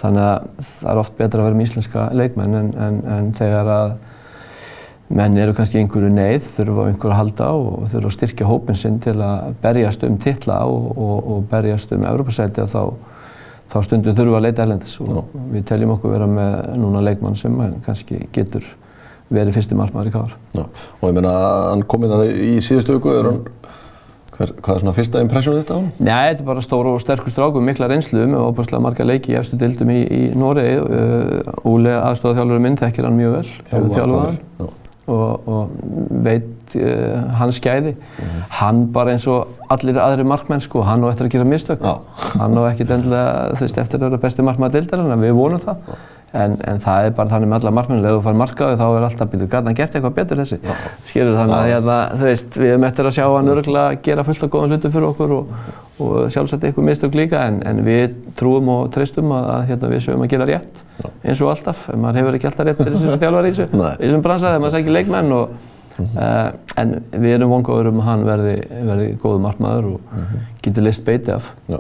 Þannig 0.03 0.25
að 0.27 0.49
það 0.73 0.91
er 0.93 1.03
oft 1.05 1.15
betra 1.21 1.41
að 1.43 1.49
vera 1.49 1.61
með 1.61 1.69
íslenska 1.69 2.09
leikmenn 2.19 2.59
en, 2.59 2.73
en, 2.87 2.99
en 3.15 3.31
þegar 3.39 3.73
að 3.77 3.95
menn 5.13 5.39
eru 5.39 5.55
kannski 5.57 5.79
einhverju 5.79 6.11
neyð, 6.13 6.51
þurfa 6.57 6.89
einhverju 6.91 7.13
að 7.13 7.19
halda 7.21 7.49
og 7.63 7.89
þurfa 7.93 8.11
að 8.11 8.15
styrkja 8.17 8.49
hópin 8.49 8.79
sinn 8.81 9.01
til 9.05 9.17
að 9.23 9.57
berjast 9.63 10.05
um 10.09 10.19
titla 10.21 10.63
og, 10.67 10.93
og, 10.97 11.17
og 11.37 11.49
berjast 11.51 11.93
um 11.95 12.07
Europasæti 12.09 12.67
þá, 12.73 12.83
þá 13.73 13.81
stundum 13.87 14.17
þurfa 14.19 14.41
að 14.41 14.47
leita 14.49 14.67
erlendis. 14.67 14.95
Og 15.05 15.35
við 15.53 15.67
teljum 15.69 15.97
okkur 15.97 16.17
vera 16.17 16.31
með 16.31 16.55
núna 16.81 17.05
leikmann 17.05 17.37
sem 17.39 17.61
kannski 17.87 18.25
getur 18.35 18.67
verið 19.33 19.59
fyrsti 19.59 19.79
margmæður 19.79 20.11
í 20.11 20.15
Káar. 20.15 20.37
Og 21.01 21.09
ég 21.09 21.17
meina, 21.19 21.35
hann 21.71 21.85
kom 21.89 22.05
inn 22.05 22.15
að 22.15 22.25
það 22.25 22.45
í 22.47 22.55
síðustu 22.65 22.99
er 23.13 23.31
hver, 24.43 24.53
hvað 24.65 24.75
er 24.75 24.83
svona 24.83 24.95
fyrsta 24.97 25.23
impressjónu 25.23 25.61
þetta 25.61 25.77
á 25.77 25.79
hann? 25.79 25.89
Nei, 25.99 26.29
þetta 26.31 26.45
er 26.45 26.49
bara 26.49 26.65
stór 26.65 26.89
og 26.91 27.01
sterkur 27.03 27.33
stráku, 27.33 27.63
mikla 27.65 27.89
reynslu 27.91 28.25
með 28.31 28.47
óbúslega 28.47 28.83
marga 28.85 29.07
leiki 29.07 29.35
í 29.35 29.39
efstu 29.39 29.59
dildum 29.61 29.93
í, 29.93 29.99
í 30.03 30.23
Noregi. 30.39 30.79
Uh, 30.83 31.67
Úli 31.69 31.93
aðstofað 31.93 32.55
minn 32.63 32.79
þekkir 32.81 33.09
hann 33.09 33.19
mjög 33.19 33.37
vel, 33.39 33.51
þjálfur 33.71 34.17
hann 34.23 34.41
og, 35.13 35.49
og 35.51 35.73
veit 36.25 36.77
uh, 36.79 37.29
hans 37.41 37.59
skæði. 37.61 37.93
Mm 37.93 38.25
-hmm. 38.25 38.49
Hann 38.61 38.87
bara 38.95 39.13
eins 39.13 39.27
og 39.27 39.49
allir 39.69 39.99
aðri 40.01 40.25
markmenn 40.25 40.65
sko, 40.65 40.83
hann 40.87 41.05
á 41.05 41.11
eftir 41.11 41.27
að 41.27 41.33
gera 41.37 41.45
mistök. 41.45 41.83
Já. 41.83 41.99
Hann 42.41 42.57
á 42.57 42.63
ekkert 42.71 42.91
endilega, 42.97 43.55
þú 43.57 43.67
veist, 43.67 43.79
eftir 43.79 44.01
að 44.01 44.09
vera 44.09 44.23
besti 44.25 44.43
markmaður 44.43 44.81
dildar, 44.81 45.01
en 45.01 45.21
við 45.21 45.37
vonum 45.37 45.61
það. 45.61 45.77
Já. 45.89 45.95
En, 46.33 46.55
en 46.65 46.79
það 46.81 47.07
er 47.07 47.15
bara 47.17 47.29
þannig 47.29 47.51
með 47.51 47.59
alla 47.59 47.71
markmennilega, 47.77 48.13
ef 48.15 48.23
þú 48.23 48.25
fær 48.25 48.37
markaði 48.41 48.77
þá 48.81 48.85
er 48.87 49.05
alltaf 49.05 49.31
byrjuð, 49.33 49.49
gæti 49.53 49.69
hann 49.69 49.77
gert 49.77 49.97
eitthvað 49.99 50.15
betur 50.17 50.39
þessi. 50.41 50.59
Skilur 51.11 51.35
þannig 51.37 51.57
að 51.59 51.67
hérna, 51.69 51.97
þú 52.17 52.29
veist, 52.31 52.55
við 52.57 52.71
erum 52.73 52.87
eftir 52.89 53.09
að 53.09 53.17
sjá 53.19 53.25
hann 53.27 53.51
örgulega 53.53 53.99
gera 54.07 54.25
fullt 54.25 54.47
af 54.47 54.53
góðan 54.55 54.73
hlutum 54.73 54.95
fyrir 54.95 55.09
okkur 55.11 55.35
og, 55.37 55.51
og 56.07 56.15
sjálfsagt 56.33 56.65
eitthvað 56.65 56.87
mistök 56.89 57.19
líka 57.21 57.43
en, 57.51 57.59
en 57.69 57.83
við 57.85 58.15
trúum 58.41 58.71
og 58.73 58.89
treystum 58.95 59.35
að, 59.37 59.51
að 59.59 59.67
hérna, 59.73 59.91
við 59.93 60.01
sögum 60.07 60.25
að 60.25 60.33
gera 60.33 60.47
rétt 60.49 60.81
Já. 61.03 61.11
eins 61.21 61.43
og 61.45 61.53
alltaf. 61.53 61.85
Maður 61.93 62.23
hefur 62.23 62.39
ekki 62.39 62.49
alltaf 62.49 62.69
rétt 62.71 62.81
fyrir 62.81 62.97
þessum 62.97 63.21
þjálfar 63.27 63.51
í 63.51 63.53
þessu, 63.53 63.69
í 63.93 64.07
þessum 64.07 64.25
bransa 64.25 64.49
þegar 64.49 64.65
maður 64.65 64.77
sækir 64.79 64.97
leikmenn 64.97 65.37
og 65.37 65.53
mm 65.53 66.07
-hmm. 66.07 66.17
uh, 66.17 66.81
en 66.81 66.97
við 67.13 67.37
erum 67.37 67.53
vongóður 67.53 67.93
um 67.93 68.01
að 68.01 68.09
hann 68.09 68.25
verði, 68.31 68.57
verði 68.89 69.13
góð 69.21 69.39
markmaður 69.45 69.93
og 69.93 70.01
mm 70.01 70.25
-hmm. 70.25 70.49
getur 70.65 70.89
list 70.89 71.05
beiti 71.05 71.37
af. 71.37 71.53
Já. 71.69 71.79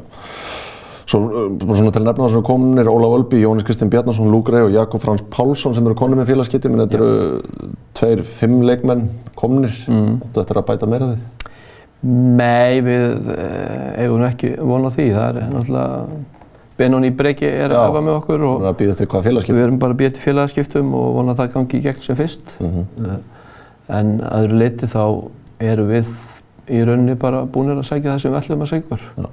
Svo, 1.12 1.20
bara 1.60 1.76
svona 1.76 1.92
til 1.92 2.04
nefna 2.06 2.24
það 2.24 2.30
sem 2.32 2.40
er 2.40 2.44
komin 2.46 2.80
er 2.80 2.88
Ólaf 2.88 3.14
Ölby, 3.18 3.42
Jónis 3.42 3.66
Kristinn 3.68 3.90
Bjarnarsson, 3.92 4.30
Lúgrei 4.32 4.62
og 4.64 4.72
Jakob 4.72 5.02
Frans 5.02 5.20
Pálsson 5.34 5.74
sem 5.76 5.84
eru 5.84 5.96
konið 5.98 6.22
með 6.22 6.30
félagskipti, 6.30 6.70
menn 6.72 6.86
þetta 6.86 6.96
eru 6.96 7.72
tveir, 7.98 8.22
fimm 8.24 8.62
leikmenn 8.64 9.02
komnir. 9.36 9.74
Mm. 9.92 10.22
Þetta 10.32 10.54
er 10.54 10.60
að 10.62 10.68
bæta 10.70 10.88
meira 10.88 11.10
því? 11.10 11.50
Nei, 12.38 12.80
við 12.86 13.28
eh, 13.34 14.00
eigum 14.06 14.24
ekki 14.26 14.54
vonað 14.56 14.96
því. 14.96 15.10
Það 15.18 15.42
er 15.42 15.52
náttúrulega 15.52 16.22
Benóni 16.80 17.12
Breki 17.14 17.50
er 17.50 17.76
að 17.76 17.84
hafa 17.84 18.04
með 18.08 18.16
okkur 18.22 18.46
og 18.48 18.66
við 18.80 19.62
erum 19.66 19.78
bara 19.82 19.92
að 19.92 20.00
býja 20.00 20.16
til 20.16 20.24
félagskiptum 20.24 20.96
og 20.96 21.12
vonað 21.18 21.34
að 21.34 21.42
það 21.42 21.54
gangi 21.58 21.78
í 21.78 21.84
gegn 21.90 22.02
sem 22.08 22.18
fyrst. 22.18 22.56
Mm 22.62 22.72
-hmm. 22.72 23.20
En 24.00 24.16
aðru 24.32 24.64
leiti 24.64 24.88
þá 24.88 25.04
eru 25.60 25.86
við 25.92 26.10
í 26.72 26.82
rauninni 26.86 27.20
bara 27.20 27.44
búinir 27.44 27.76
að 27.76 27.88
segja 27.90 28.14
það 28.14 28.20
sem 28.22 28.32
við 28.32 28.40
ætlum 28.40 28.62
að 28.64 28.72
segja 28.72 28.84
okkur. 28.88 29.32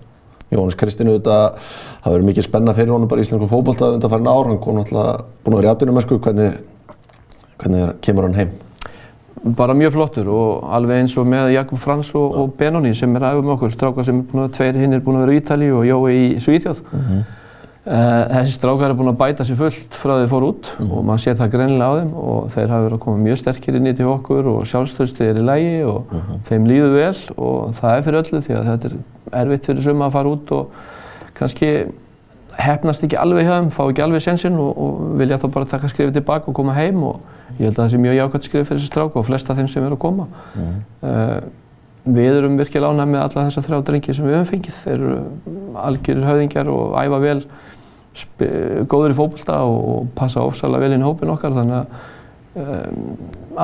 Jónis 0.49 0.77
Kristinn 0.79 1.11
auðvitað, 1.11 1.59
það 2.03 2.15
verður 2.15 2.27
mikið 2.29 2.47
spenna 2.47 2.73
fyrir 2.77 2.95
honum 2.95 3.09
bara 3.11 3.21
í 3.21 3.27
Íslandsko 3.27 3.49
fókbalta 3.51 3.91
undan 3.93 4.13
farin 4.13 4.29
ár, 4.31 4.49
hann 4.49 4.61
kom 4.63 4.79
náttúrulega 4.79 5.13
búin 5.45 5.55
að 5.55 5.61
vera 5.61 5.69
í 5.69 5.71
aðdunum 5.73 6.01
ösku, 6.01 6.17
hvernig, 6.25 6.57
hvernig 7.61 7.91
kemur 8.05 8.27
hann 8.27 8.39
heim? 8.39 8.55
Bara 9.55 9.75
mjög 9.77 9.93
flottur 9.95 10.31
og 10.33 10.65
alveg 10.75 11.03
eins 11.03 11.13
og 11.21 11.27
með 11.29 11.53
Jakob 11.53 11.79
Frans 11.79 12.09
og, 12.17 12.33
og 12.35 12.55
Benóni 12.59 12.95
sem 12.97 13.13
er 13.15 13.27
aðeins 13.29 13.45
með 13.45 13.55
okkur, 13.55 13.75
strákar 13.75 14.07
sem 14.07 14.23
er 14.23 14.31
búin 14.31 14.47
að 14.47 14.55
tveir 14.57 14.79
hinn 14.81 14.97
er 14.97 15.03
búin 15.05 15.19
að 15.19 15.27
vera 15.27 15.35
í 15.37 15.43
Ítali 15.43 15.69
og 15.71 15.85
Jói 15.87 16.15
í 16.17 16.25
Svíþjóð. 16.43 16.81
Mm 16.89 17.05
-hmm. 17.05 17.21
Uh, 17.85 18.23
þessi 18.33 18.55
strákar 18.57 18.91
er 18.91 18.97
búin 18.99 19.11
að 19.11 19.19
bæta 19.21 19.47
sér 19.47 19.59
fullt 19.59 19.95
frá 19.95 20.13
því 20.15 20.25
þið 20.25 20.33
fór 20.33 20.47
út 20.49 20.71
mm 20.79 20.91
og 20.95 21.05
maður 21.07 21.23
sér 21.23 21.39
það 21.39 21.53
greinilega 21.55 21.89
á 21.89 21.97
þeim 21.99 22.11
og 22.23 22.51
þeir 22.53 22.73
hafa 22.73 22.85
verið 22.85 22.97
að 22.97 23.03
koma 23.05 23.23
mjög 23.23 23.39
sterkir 23.43 23.79
inn 23.79 23.89
í 23.89 23.95
til 23.95 24.09
okkur 24.09 24.51
og 24.53 24.67
sjálfstöðstuð 24.71 25.29
er 25.29 25.39
í 25.39 25.47
lægi 25.49 25.77
og 25.85 25.99
mm 26.11 26.19
-hmm. 26.19 26.43
þeim 26.49 26.67
líður 26.67 26.93
vel 26.97 27.17
og 27.37 27.73
það 27.79 27.95
er 27.95 28.03
fyrir 28.03 28.21
öllu 28.21 28.41
því 28.41 28.53
að 28.57 28.69
þetta 28.69 28.87
er 28.89 29.41
erfitt 29.41 29.65
fyrir 29.65 29.83
suma 29.83 30.05
að 30.05 30.15
fara 30.17 30.29
út 30.29 30.51
og 30.51 30.71
kannski 31.39 31.71
hefnast 32.59 33.03
ekki 33.05 33.17
alveg 33.19 33.47
hjá 33.47 33.55
þeim, 33.55 33.71
fá 33.71 33.83
ekki 33.85 34.03
alveg 34.03 34.23
sensinn 34.23 34.57
og, 34.59 34.71
og 34.83 34.99
vilja 35.19 35.39
þá 35.39 35.47
bara 35.53 35.69
taka 35.69 35.89
skrifið 35.91 36.19
tilbaka 36.19 36.51
og 36.51 36.57
koma 36.57 36.75
heim 36.77 37.03
og 37.07 37.21
ég 37.57 37.69
held 37.69 37.77
að 37.77 37.83
það 37.83 37.91
sé 37.93 38.01
mjög 38.03 38.17
jákvæmt 38.19 38.47
skrifið 38.47 38.67
fyrir 38.67 38.81
þessi 38.81 38.91
stráku 38.91 39.19
og 39.21 39.27
flesta 39.27 39.53
af 39.53 39.59
þeim 39.59 39.69
sem 39.71 39.85
eru 39.85 39.97
að 39.97 40.03
koma. 40.03 40.27
Mm. 40.55 40.79
Uh, 41.03 41.37
við 42.05 42.39
erum 42.39 42.57
virkilega 42.59 42.93
ánægð 42.93 43.11
með 43.13 43.25
alla 43.25 43.45
þessar 43.47 43.67
þrjá 43.67 43.81
drengi 43.89 44.15
sem 44.15 44.27
við 44.27 44.37
höfum 44.37 44.49
fengið. 44.53 44.79
Þeir 44.85 44.95
eru 44.95 45.17
algjörir 45.89 46.29
höfðingjar 46.29 46.71
og 46.73 46.97
æfa 46.99 47.21
vel, 47.25 47.39
góður 48.89 49.13
í 49.13 49.19
fókbalta 49.19 49.59
og, 49.67 50.09
passa 50.17 50.43
ofsalega 50.45 50.85
vel 50.85 50.95
inn 50.97 51.05
í 51.05 51.07
hópin 51.07 51.33
okkar 51.35 51.55
þannig 51.59 51.79
að 51.79 52.65
um, 52.65 53.15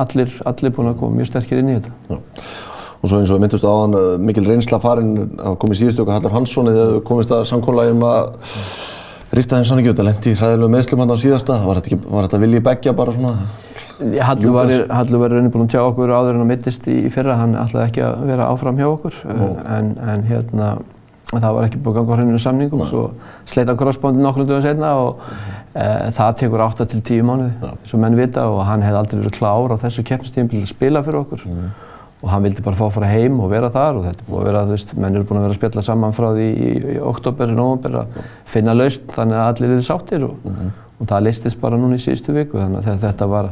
allir, 0.04 0.40
allir 0.48 0.74
búin 0.76 0.92
að 0.92 0.98
koma 1.02 1.20
mjög 1.20 1.32
sterkir 1.32 1.62
inn 1.62 1.74
í 1.74 1.78
þetta. 1.80 2.16
Já 2.16 2.74
og 2.96 3.10
svo 3.10 3.20
eins 3.20 3.30
og 3.30 3.36
við 3.36 3.44
myndumst 3.44 3.66
áðan 3.66 3.96
uh, 3.96 4.04
mikil 4.18 4.46
reynsla 4.46 4.80
farinn 4.82 5.12
að 5.38 5.56
koma 5.62 5.76
í 5.76 5.78
síðustu 5.78 6.02
okkar 6.02 6.18
Hallar 6.18 6.34
Hansson 6.34 6.70
eða 6.72 6.86
komist 7.06 7.32
að 7.34 7.44
samkóla 7.50 7.86
um 7.92 8.02
að 8.08 8.30
rýfta 9.36 9.58
þeim 9.58 9.68
sann 9.68 9.82
ekki 9.82 9.92
út 9.92 10.02
að 10.02 10.08
lendi 10.10 10.32
í 10.32 10.38
hræðilegu 10.38 10.72
meðslum 10.72 11.02
hann 11.02 11.14
á 11.14 11.18
síðasta 11.20 11.58
var 11.62 11.80
þetta, 11.80 11.92
ekki, 11.92 12.10
var 12.10 12.26
þetta 12.26 12.42
viljið 12.42 12.64
begja 12.66 12.94
bara 12.96 13.14
svona 13.16 13.34
Hallur 13.96 14.52
var 14.56 14.70
í 14.70 15.36
rauninni 15.36 15.52
búinn 15.54 15.66
að 15.66 15.72
tjá 15.76 15.80
okkur 15.84 16.12
áður 16.12 16.36
en 16.36 16.44
að 16.44 16.50
mittist 16.50 16.88
í, 16.90 16.98
fyrra. 17.12 17.38
Hann 17.40 17.56
ætlaði 17.60 17.90
ekki 17.90 18.04
að 18.06 18.26
vera 18.30 18.50
áfram 18.52 18.80
hjá 18.80 18.88
okkur. 18.90 19.18
En, 19.26 19.94
en 19.96 20.26
hérna 20.28 20.74
það 21.32 21.48
var 21.56 21.68
ekki 21.68 21.80
búinn 21.82 21.96
að 21.96 21.98
ganga 22.00 22.12
á 22.12 22.16
hreininu 22.20 22.42
samningum. 22.42 22.82
Nei. 22.84 22.90
svo 22.90 23.06
sleita 23.48 23.76
crossbóndin 23.78 24.22
nokkrum 24.26 24.46
dögum 24.46 24.62
setna 24.64 24.92
og 25.00 25.24
e, 25.72 25.86
það 26.16 26.36
tekur 26.42 26.62
8-10 26.68 27.26
mánuði 27.26 27.72
og 27.72 27.98
menn 28.04 28.18
vita 28.18 28.46
og 28.52 28.62
hann 28.68 28.84
hefði 28.86 29.00
aldrei 29.00 29.18
verið 29.24 29.36
klár 29.40 29.74
á 29.74 29.76
þessu 29.82 30.06
keppnistíðin 30.06 30.62
að 30.62 30.70
spila 30.70 31.02
fyrir 31.06 31.24
okkur. 31.24 31.48
Mm 31.50 31.74
og 32.22 32.32
hann 32.32 32.46
vildi 32.46 32.64
bara 32.64 32.78
fá 32.78 32.86
að 32.86 32.94
fara 32.96 33.10
heim 33.10 33.36
og 33.44 33.50
vera 33.52 33.68
þar 33.72 34.00
og 34.00 34.06
þetta 34.06 34.24
er 34.24 34.30
búið 34.30 34.40
að 34.40 34.48
vera, 34.48 34.62
þú 34.64 34.74
veist, 34.74 34.94
menn 34.96 35.18
eru 35.18 35.26
búin 35.28 35.38
að 35.38 35.44
vera 35.44 35.54
að 35.54 35.58
spjalla 35.60 35.84
saman 35.84 36.16
frá 36.16 36.26
því 36.32 36.46
í, 36.48 36.70
í 36.94 36.96
oktober, 37.10 37.52
november 37.52 37.98
að 38.00 38.16
finna 38.48 38.74
lausn 38.76 39.12
þannig 39.12 39.36
að 39.36 39.50
allir 39.50 39.74
eru 39.74 39.84
sáttir 39.86 40.24
og, 40.24 40.38
-hmm. 40.46 40.72
og 40.96 41.10
það 41.12 41.26
listist 41.26 41.60
bara 41.60 41.76
núna 41.76 41.98
í 41.98 42.02
síðustu 42.02 42.32
viku. 42.32 42.58
Þannig 42.58 42.88
að 42.88 43.04
þetta 43.04 43.28
var 43.34 43.50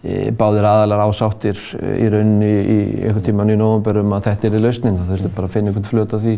báðir 0.00 0.64
aðalar 0.64 1.04
ásáttir 1.04 1.58
í 1.76 2.08
rauninni 2.08 2.50
í, 2.50 2.78
einhvern 3.04 3.24
tíman 3.26 3.52
í 3.52 3.56
november 3.60 4.00
um 4.00 4.14
að 4.16 4.30
þetta 4.30 4.48
er 4.48 4.56
í 4.56 4.62
lausnin 4.64 4.96
það 4.96 5.10
þurfti 5.12 5.32
bara 5.36 5.50
að 5.50 5.56
finna 5.56 5.72
einhvern 5.72 5.88
flöt 5.90 6.14
á 6.16 6.18
því 6.22 6.36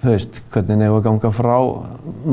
þú 0.00 0.12
veist, 0.14 0.42
hvernig 0.52 0.80
nefnum 0.80 0.98
að 0.98 1.06
ganga 1.06 1.30
frá 1.36 1.56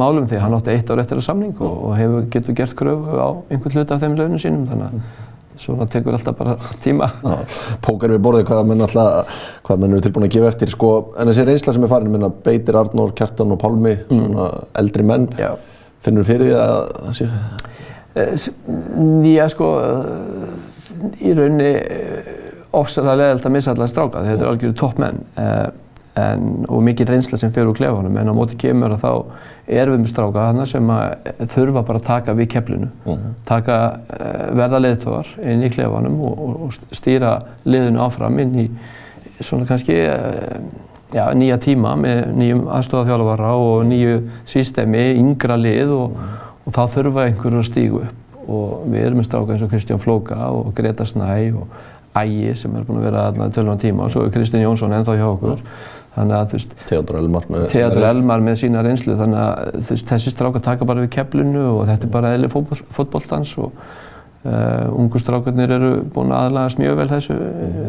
málum 0.03 0.27
því 0.27 0.41
hann 0.43 0.57
átti 0.57 0.73
eitt 0.73 0.91
ár 0.91 1.01
eftir 1.03 1.21
að 1.21 1.25
samning 1.29 1.55
og, 1.63 1.79
og 1.87 1.95
hefur, 1.99 2.27
getur 2.33 2.57
gert 2.59 2.75
gröfu 2.79 3.15
á 3.19 3.29
einhvern 3.51 3.77
hlut 3.77 3.95
af 3.95 4.03
þeim 4.03 4.19
launum 4.19 4.43
sínum 4.43 4.67
þannig 4.67 4.91
að 4.91 5.25
svona 5.57 5.87
tekur 5.89 6.13
alltaf 6.13 6.35
bara 6.37 6.55
tíma. 6.83 7.07
Já, 7.23 7.37
póker 7.81 8.11
við 8.13 8.19
borðið 8.27 8.49
hvað 8.49 8.67
menn 8.69 8.83
alltaf, 8.85 9.39
hvað 9.65 9.79
menn 9.81 9.95
eru 9.95 10.05
tilbúin 10.05 10.27
að 10.27 10.35
gefa 10.35 10.51
eftir, 10.51 10.69
sko, 10.69 10.91
en 11.17 11.31
þessi 11.31 11.45
reynsla 11.47 11.73
sem 11.73 11.87
er 11.87 11.91
farin, 11.91 12.11
minna, 12.13 12.29
Beitir, 12.45 12.77
Arnór, 12.77 13.15
Kjartan 13.17 13.55
og 13.55 13.61
Pálmi, 13.63 13.95
svona 14.05 14.51
eldri 14.77 15.07
menn, 15.07 15.25
Já. 15.39 15.55
finnur 16.05 16.27
fyrir 16.29 16.51
því 16.51 16.59
að 16.61 17.33
Eh, 18.17 18.47
Já, 19.27 19.45
sko, 19.53 19.67
í 21.21 21.33
rauninni 21.37 21.73
eh, 21.77 22.31
ofsalega 22.77 23.19
leðilt 23.21 23.45
að 23.45 23.53
missa 23.53 23.73
allar 23.73 23.91
stráka, 23.91 24.23
þetta 24.25 24.43
er 24.43 24.51
algjörðu 24.51 24.77
toppmenn 24.79 25.19
eh, 25.37 25.67
en, 26.17 26.47
og 26.65 26.81
mikið 26.87 27.11
reynsla 27.11 27.37
sem 27.39 27.53
fer 27.53 27.69
úr 27.69 27.77
klefanum, 27.77 28.17
en 28.17 28.31
á 28.31 28.33
móti 28.35 28.57
kemur 28.59 28.95
að 28.95 29.03
þá 29.03 29.11
erum 29.67 29.97
við 29.97 30.01
með 30.03 30.11
stráka 30.13 30.47
þarna 30.47 30.65
sem 30.71 30.89
að 30.95 31.29
þurfa 31.53 31.83
bara 31.89 32.01
að 32.01 32.07
taka 32.07 32.35
við 32.37 32.49
keflinu, 32.55 32.89
taka, 33.49 33.77
eh, 34.17 34.41
verða 34.57 34.81
leiðtóðar 34.83 35.31
inn 35.53 35.67
í 35.67 35.71
klefanum 35.73 36.17
og, 36.25 36.41
og, 36.57 36.81
stýra 36.97 37.37
liðinu 37.67 38.03
áfram 38.07 38.41
inn 38.43 38.59
í 38.63 38.67
svona 39.37 39.67
kannski 39.69 39.99
já, 41.13 41.23
nýja 41.37 41.59
tíma 41.61 41.93
með 41.99 42.23
nýjum 42.39 42.65
aðstofaþjálfara 42.79 43.53
og 43.61 43.85
nýju 43.91 44.19
sístemi, 44.49 45.11
yngra 45.21 45.59
lið 45.61 45.93
og, 45.93 46.19
og 46.67 46.73
þá 46.75 46.81
þurfa 46.95 47.25
einhverjur 47.29 47.61
að 47.63 47.69
stígu 47.71 48.01
upp. 48.05 48.23
Og 48.47 48.87
við 48.87 49.05
erum 49.09 49.19
með 49.21 49.27
stráka 49.27 49.55
eins 49.55 49.63
og 49.65 49.71
Kristján 49.73 49.99
Flóka 50.03 50.37
og 50.55 50.69
Greta 50.75 51.03
Snæ 51.07 51.29
og 51.59 51.67
Ægi 52.17 52.53
sem 52.57 52.75
er 52.79 52.85
búin 52.87 53.01
að 53.01 53.07
vera 53.09 53.25
þarna 53.27 53.49
tölvan 53.55 53.81
tíma. 53.81 54.05
Og 54.07 54.13
svo 54.13 54.23
er 54.25 54.31
Kristján 54.35 54.63
Jónsson 54.63 54.95
ennþá 54.95 55.17
hjá 55.19 55.27
okkur. 55.27 55.59
Þannig 56.17 56.33
að 56.37 56.47
þú 56.49 56.57
veist, 56.57 56.71
Theodor 56.89 57.17
Elmar 57.19 57.43
með 57.51 57.65
Theodor 57.73 57.99
með- 58.01 58.09
Elmar 58.09 58.41
með 58.47 58.55
sína 58.63 58.81
reynslu. 58.87 59.17
Þannig 59.19 59.41
að 59.43 59.75
veist, 59.91 60.07
þessi 60.09 60.31
strákar 60.33 60.63
taka 60.65 60.87
bara 60.89 61.03
við 61.03 61.11
keflinu 61.17 61.65
og 61.75 61.83
þetta 61.91 62.07
er 62.07 62.13
bara 62.15 62.31
eðli 62.37 62.49
fótboll, 62.49 62.79
fótbolltans 62.97 63.51
og 63.61 63.67
uh, 64.47 64.87
ungu 64.97 65.19
strákarnir 65.21 65.75
eru 65.77 65.91
búin 66.15 66.31
að 66.33 66.47
aðlagast 66.47 66.81
mjög 66.81 66.97
vel 67.03 67.07
þessu, 67.11 67.37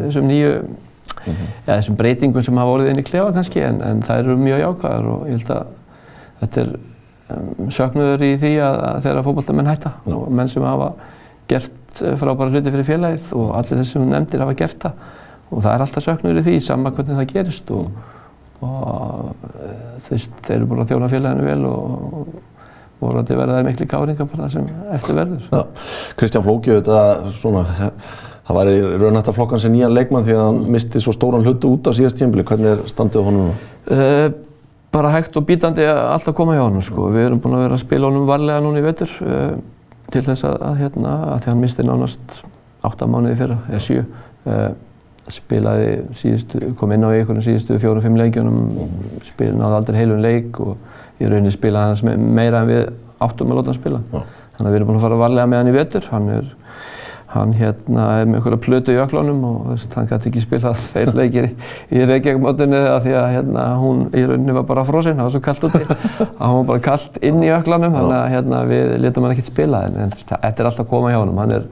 þessum 0.04 0.28
nýju 0.28 0.52
ja, 0.58 1.78
þessum 1.78 1.96
breytingum 1.98 2.44
sem 2.44 2.60
hafa 2.60 2.74
orðið 2.76 2.92
inn 2.92 3.02
í 3.02 3.06
klefa 3.08 3.32
kannski 3.36 3.64
en, 3.64 3.80
en 3.84 4.02
það 4.04 4.22
eru 4.24 4.36
mjög 4.42 4.62
jákvæðar 4.64 5.08
og 5.14 5.24
ég 5.30 5.38
held 5.38 5.54
að 5.56 5.72
þetta 6.42 6.62
er 6.66 6.70
um, 6.74 6.87
söknuður 7.74 8.24
í 8.24 8.32
því 8.40 8.52
að, 8.64 8.76
að 8.88 9.00
þeirra 9.06 9.24
fótbolltamenn 9.26 9.70
hætta 9.70 9.94
og 10.08 10.28
menn 10.32 10.50
sem 10.50 10.64
hafa 10.64 10.92
gert 11.48 12.02
eh, 12.02 12.14
frábæra 12.20 12.52
hluti 12.52 12.72
fyrir 12.72 12.88
félagið 12.88 13.32
og 13.36 13.50
allir 13.58 13.80
þessi 13.80 13.96
sem 13.96 14.04
þú 14.04 14.12
nefndir 14.12 14.44
hafa 14.44 14.58
gert 14.58 14.78
það 14.84 15.02
og 15.48 15.64
það 15.64 15.72
er 15.72 15.84
alltaf 15.84 16.04
söknuður 16.04 16.40
í 16.40 16.44
því, 16.46 16.54
sama 16.64 16.92
hvernig 16.92 17.18
það 17.20 17.34
gerist 17.34 17.72
og, 17.74 17.90
og 18.64 19.50
eh, 19.50 19.82
þú 20.04 20.14
veist, 20.14 20.38
þeir 20.46 20.56
eru 20.58 20.70
búin 20.70 20.84
að 20.84 20.94
þjóna 20.94 21.10
félaginu 21.12 21.48
vel 21.48 21.68
og, 21.68 22.08
og 22.08 22.32
voru 22.98 23.22
að 23.22 23.36
verða 23.38 23.60
þeir 23.60 23.68
miklu 23.68 23.86
káringar 23.88 24.28
bara 24.32 24.46
það 24.46 24.56
sem 24.56 24.72
eftir 24.96 25.18
verður. 25.18 25.44
Já, 25.52 25.84
Kristján 26.18 26.44
Flóki, 26.44 26.74
þetta 26.74 27.32
svona, 27.36 27.62
það 28.48 28.58
var 28.58 28.70
í 28.72 28.80
raun 28.98 29.18
hægt 29.20 29.30
að 29.30 29.38
flokka 29.38 29.56
hans 29.56 29.66
sem 29.68 29.74
nýjan 29.76 29.94
leikmann 29.94 30.26
því 30.26 30.34
að 30.34 30.44
hann 30.48 30.60
misti 30.74 31.02
svo 31.04 31.14
stóran 31.14 31.46
hlutu 31.46 31.70
út 31.76 31.86
á 31.86 31.92
síðast 31.94 32.18
tímbili. 32.18 32.46
Hvernig 32.48 32.72
er 32.72 32.82
standið 32.90 33.22
á 33.22 33.26
honum 33.28 33.44
núna? 33.44 33.58
Uh, 33.86 34.26
bara 34.92 35.10
hægt 35.12 35.36
og 35.36 35.46
bítandi 35.48 35.84
að 35.84 35.98
alltaf 36.14 36.34
koma 36.38 36.54
hjá 36.56 36.64
honum 36.64 36.82
sko. 36.84 37.10
Við 37.14 37.26
erum 37.28 37.40
búin 37.44 37.58
að 37.58 37.64
vera 37.66 37.76
að 37.78 37.82
spila 37.84 38.08
honum 38.10 38.28
varlega 38.28 38.62
núna 38.64 38.80
í 38.80 38.86
vetur 38.86 39.10
uh, 39.24 39.56
til 40.12 40.22
þess 40.24 40.46
að, 40.48 40.56
að 40.70 40.78
hérna, 40.82 41.14
að 41.34 41.40
því 41.44 41.50
hann 41.52 41.62
misti 41.64 41.84
nánast 41.86 42.38
átta 42.88 43.08
mánuði 43.10 43.36
fyrra, 43.42 43.58
eða 43.68 43.82
sjö. 43.84 44.04
Uh, 44.48 44.68
spilaði 45.28 45.88
síðustu, 46.16 46.60
kom 46.80 46.92
inn 46.96 47.04
á 47.04 47.12
einhvern 47.12 47.44
síðustu 47.44 47.76
fjórum-fimm 47.82 48.16
leikjunum, 48.16 48.60
spil, 49.28 49.50
náði 49.58 49.76
aldrei 49.76 49.98
heilum 50.00 50.22
leik 50.24 50.56
og 50.64 51.20
í 51.20 51.28
rauninni 51.28 51.52
spilaði 51.52 51.92
hans 51.92 52.02
me- 52.06 52.16
meira 52.16 52.62
en 52.64 52.70
við 52.70 52.86
áttum 53.20 53.52
að 53.52 53.58
láta 53.60 53.72
hann 53.74 53.76
spila. 53.80 54.00
Já. 54.14 54.22
Þannig 54.56 54.70
að 54.70 54.72
við 54.72 54.78
erum 54.78 54.88
búin 54.88 55.00
að 55.00 55.04
fara 55.04 55.18
varlega 55.20 55.50
með 55.52 55.60
hann 55.60 55.68
í 55.68 55.74
vetur. 55.76 56.06
Hann 56.14 56.30
er, 56.32 56.48
hann 57.28 57.52
hérna 57.58 58.04
er 58.18 58.28
með 58.28 58.38
einhverja 58.38 58.60
plötu 58.64 58.94
í 58.94 59.00
öklunum 59.02 59.42
og 59.44 59.56
veist, 59.72 59.92
hann 59.98 60.08
gæti 60.08 60.30
ekki 60.30 60.44
spilað 60.44 60.78
þeir 60.94 61.12
leikir 61.18 61.48
í, 61.50 61.50
í 61.92 62.06
Reykjavík-mótinu 62.08 62.80
af 62.94 63.02
því 63.04 63.16
að 63.20 63.28
hérna, 63.34 63.66
hún 63.82 64.06
í 64.16 64.24
rauninni 64.24 64.56
var 64.56 64.64
bara 64.70 64.86
frosinn, 64.88 65.18
það 65.18 65.28
var 65.28 65.34
svo 65.36 65.42
kallt 65.44 65.68
úti. 65.68 65.82
að 66.40 66.54
hún 66.54 66.62
var 66.62 66.70
bara 66.72 66.84
kallt 66.88 67.20
inn 67.20 67.44
í 67.44 67.52
öklunum, 67.52 67.98
þannig 67.98 68.16
að 68.16 68.32
hérna, 68.32 68.62
við 68.70 68.96
letum 69.04 69.26
hann 69.26 69.36
ekkert 69.36 69.52
spila 69.52 69.84
en, 69.90 70.00
en 70.06 70.16
þetta 70.16 70.54
er 70.54 70.70
alltaf 70.70 70.88
koma 70.88 71.12
hjá 71.12 71.20
honum. 71.20 71.42
Hann 71.42 71.56
er 71.58 71.68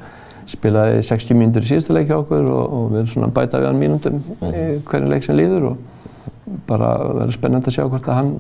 spilaði 0.47 1.03
60 1.03 1.38
mínútur 1.40 1.64
í 1.64 1.71
síðustu 1.71 1.95
leik 1.97 2.11
hjá 2.11 2.21
okkur 2.21 2.45
og, 2.45 2.64
og 2.64 2.90
við 2.92 3.01
erum 3.01 3.12
svona 3.14 3.33
bæta 3.35 3.61
við 3.62 3.71
hann 3.71 3.81
mínútum 3.81 4.21
í 4.47 4.66
hverju 4.87 5.11
leik 5.11 5.27
sem 5.27 5.38
líður 5.38 5.73
og 5.73 6.61
bara 6.69 6.92
verður 7.03 7.35
spennandi 7.35 7.73
að 7.73 7.79
sjá 7.79 7.87
hvort 7.88 8.07
að 8.07 8.21
hann 8.21 8.35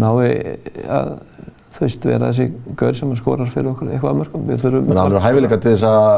nái 0.00 0.56
að 0.90 1.12
þú 1.74 1.86
veist, 1.86 2.06
vera 2.06 2.30
þessi 2.30 2.76
gaur 2.78 2.96
sem 2.98 3.10
skorar 3.18 3.50
fyrir 3.50 3.72
okkur 3.72 3.90
eitthvað 3.90 4.14
að 4.14 4.22
mörgum. 4.22 4.46
Við 4.48 4.64
þurfum 4.64 4.88
Menn 4.88 5.00
hann 5.00 5.18
er 5.18 5.26
hæfileika 5.26 5.60
til 5.60 5.74
þess 5.74 5.86
að 5.90 6.08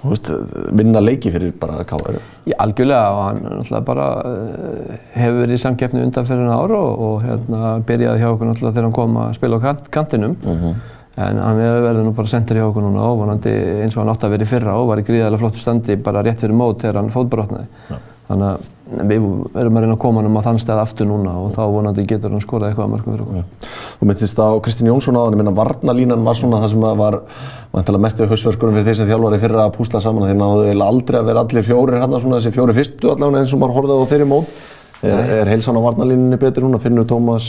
þú 0.00 0.12
veist, 0.12 0.30
vinna 0.80 1.02
leiki 1.02 1.32
fyrir 1.34 1.56
bara 1.60 1.82
káður. 1.88 2.20
Já, 2.48 2.54
algjörlega 2.64 3.10
og 3.16 3.24
hann 3.26 3.42
náttúrulega 3.44 3.82
bara 3.90 4.06
uh, 4.30 4.94
hefur 5.16 5.42
verið 5.42 5.56
í 5.58 5.60
samkeppni 5.64 6.04
undan 6.06 6.28
fyrir 6.30 6.54
ár 6.54 6.76
og, 6.78 7.04
og 7.08 7.26
hérna 7.26 7.74
byrjaði 7.88 8.22
hjá 8.22 8.30
okkur 8.30 8.50
náttúrulega 8.50 8.76
þegar 8.78 8.88
hann 8.88 8.96
kom 9.00 9.20
að 9.20 9.36
spila 9.36 9.60
á 9.60 9.64
kant, 9.66 9.92
kantinum. 9.98 10.38
En 11.20 11.40
hann 11.42 11.58
er 11.60 11.82
verið 11.84 12.06
nú 12.06 12.14
bara 12.16 12.30
sendur 12.32 12.56
hjá 12.56 12.68
okkur 12.70 12.86
núna 12.86 13.08
og 13.10 13.18
vonandi 13.20 13.52
eins 13.82 13.96
og 13.96 14.04
hann 14.04 14.12
átti 14.14 14.28
að 14.28 14.36
vera 14.36 14.46
í 14.46 14.48
fyrra 14.48 14.76
og 14.80 14.88
var 14.88 15.02
í 15.02 15.04
gríðarlega 15.04 15.42
flottu 15.42 15.60
standi 15.60 15.98
bara 16.00 16.22
rétt 16.24 16.40
fyrir 16.40 16.56
mót 16.56 16.80
þegar 16.80 17.02
hann 17.02 17.10
fótbrotnaði. 17.12 17.66
Þannig 18.30 18.46
að 18.46 18.68
við 18.90 19.26
erum 19.60 19.76
að 19.78 19.84
reyna 19.84 19.94
að 19.94 20.00
koma 20.02 20.22
hann 20.24 20.38
á 20.40 20.46
þann 20.46 20.60
stað 20.62 20.82
aftur 20.82 21.08
núna 21.10 21.34
og 21.40 21.52
þá 21.54 21.60
vonandi 21.70 22.06
getur 22.08 22.34
hann 22.34 22.42
skorað 22.42 22.70
eitthvað 22.70 22.86
að 22.86 22.92
mörgum 22.94 23.14
fyrir 23.14 23.24
okkur. 23.26 23.68
Þú 24.00 24.08
myndist 24.10 24.42
á 24.42 24.48
Kristinn 24.64 24.90
Jónsson 24.90 25.18
hann, 25.20 25.36
ég 25.36 25.40
minna 25.40 25.54
varnalínan 25.54 26.26
var 26.26 26.38
svona 26.38 26.62
það 26.64 26.74
sem 26.74 26.88
að 26.88 27.00
var 27.04 28.00
mestu 28.02 28.28
hausverkunum 28.30 28.78
fyrir 28.78 28.88
þeir 28.88 29.00
sem 29.00 29.10
þjálfari 29.12 29.40
fyrra 29.44 29.68
að 29.68 29.76
púsla 29.78 30.02
saman 30.02 30.26
þeir 30.26 30.40
náðu 30.40 30.66
eiginlega 30.66 30.90
aldrei 30.94 31.20
að 31.20 31.30
vera 31.30 31.46
allir 31.46 31.66
fjórir 31.68 32.00
hérna 32.00 32.20
svona 32.24 32.40
þessi 32.40 32.54
fjóri 32.56 32.76
fyrstu 32.80 33.14
allavega 33.14 33.44
eins 33.44 33.54
og 33.54 33.62
maður 33.62 33.78
horfði 33.78 33.98
á 34.00 34.10
þeirri 34.14 34.30
mót. 34.30 34.60
Er, 35.00 35.20
er 35.32 35.48
heilsan 35.48 35.78
á 35.78 35.80
varnalínunni 35.80 36.36
betri 36.36 36.60
núna? 36.60 36.76
Finnur 36.76 37.06
Tómas 37.08 37.46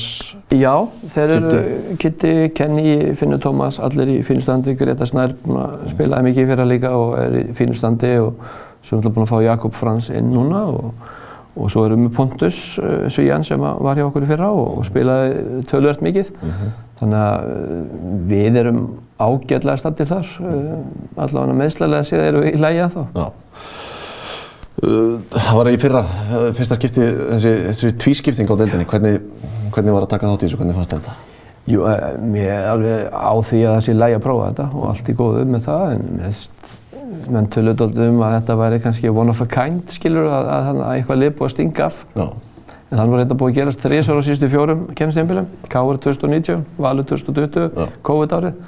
Já, 0.55 0.87
þeir 1.11 1.33
eru 1.35 1.57
Kitty, 1.99 2.29
Kenny, 2.55 3.11
Finnur 3.19 3.41
Tómas, 3.43 3.75
allir 3.83 4.07
í 4.13 4.19
fínu 4.23 4.43
standi, 4.45 4.77
Greta 4.79 5.03
Snær 5.07 5.33
að 5.35 5.89
spilaði 5.91 6.29
mikið 6.29 6.45
í 6.45 6.47
fyrra 6.53 6.67
líka 6.69 6.91
og 6.95 7.17
er 7.19 7.35
í 7.41 7.43
fínu 7.57 7.75
standi 7.75 8.13
og 8.23 8.39
svo 8.85 8.95
er 8.95 9.01
náttúrulega 9.01 9.15
búin 9.17 9.27
að 9.27 9.33
fá 9.33 9.43
Jakob 9.49 9.75
Frans 9.75 10.07
inn 10.15 10.31
núna 10.31 10.63
og, 10.71 11.09
og 11.55 11.71
svo 11.71 11.85
erum 11.87 12.07
við 12.07 12.15
Pontus 12.15 12.61
uh, 12.79 13.07
Svíjan 13.11 13.45
sem 13.47 13.61
var 13.61 13.99
hjá 13.99 14.05
okkur 14.07 14.25
í 14.25 14.29
fyrra 14.29 14.51
og, 14.55 14.81
spilaði 14.87 15.61
tölvört 15.69 16.03
mikið. 16.05 16.31
Þannig 17.01 17.21
að 17.21 17.51
uh, 17.51 18.01
við 18.29 18.59
erum 18.63 18.81
ágætlega 19.21 19.77
standir 19.81 20.09
þar, 20.09 20.33
uh, 20.45 20.75
allavega 21.25 21.57
meðslega 21.63 22.03
séð 22.07 22.27
erum 22.29 22.45
við 22.45 22.55
í 22.55 22.61
lægi 22.61 22.85
að 22.85 22.97
þá. 22.97 23.03
Já. 23.19 23.27
Það 24.81 25.57
var 25.59 25.67
í 25.69 25.79
fyrra, 25.81 25.99
fyrsta 26.57 26.77
skipti, 26.79 27.03
þessi, 27.03 27.51
þessi 27.67 27.91
tvískipting 28.01 28.49
á 28.49 28.55
deildinni. 28.55 28.87
Hvernig, 28.89 29.19
hvernig 29.75 29.93
var 29.93 30.07
að 30.07 30.13
taka 30.15 30.31
þátt 30.31 30.45
í 30.45 30.47
þessu? 30.47 30.61
Hvernig 30.61 30.79
fannst 30.79 30.95
þetta? 30.95 31.13
Jú, 31.69 31.85
eh, 31.85 32.17
mér 32.17 32.49
er 32.49 32.69
alveg 32.71 33.11
á 33.13 33.33
því 33.45 33.59
að 33.61 33.75
það 33.75 33.83
sé 33.85 33.93
lægi 33.93 34.17
að 34.17 34.23
prófa 34.25 34.47
þetta 34.49 34.65
og 34.73 34.85
allt 34.89 35.09
í 35.11 35.15
góðu 35.19 35.43
með 35.45 35.67
það 35.67 35.83
en 35.93 36.07
menn 37.31 37.49
töluðu 37.53 37.77
dálítið 37.81 38.09
um 38.11 38.21
að 38.25 38.35
þetta 38.37 38.55
væri 38.61 38.79
kannski 38.83 39.11
one 39.11 39.33
of 39.33 39.41
a 39.43 39.47
kind, 39.51 39.83
skilur, 39.93 40.27
að, 40.29 40.49
að, 40.55 40.69
að, 40.71 40.81
að 40.85 40.95
eitthvað 40.95 41.21
lið 41.21 41.33
búið 41.37 41.47
að 41.47 41.53
stinga 41.55 41.87
af. 41.87 42.05
Já. 42.15 42.25
En 42.91 42.99
þannig 42.99 43.13
var 43.13 43.21
þetta 43.23 43.39
búið 43.39 43.51
að 43.51 43.57
gerast 43.59 43.83
þrísvar 43.85 44.19
á 44.19 44.25
síðustu 44.27 44.49
fjórum 44.51 44.79
kemstíðanbílum. 44.99 45.49
Káur 45.71 45.99
2019, 46.03 46.65
Valur 46.83 47.07
2020, 47.07 47.69
Já. 47.71 47.85
COVID 48.09 48.37
árið. 48.37 48.61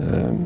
Um, 0.00 0.36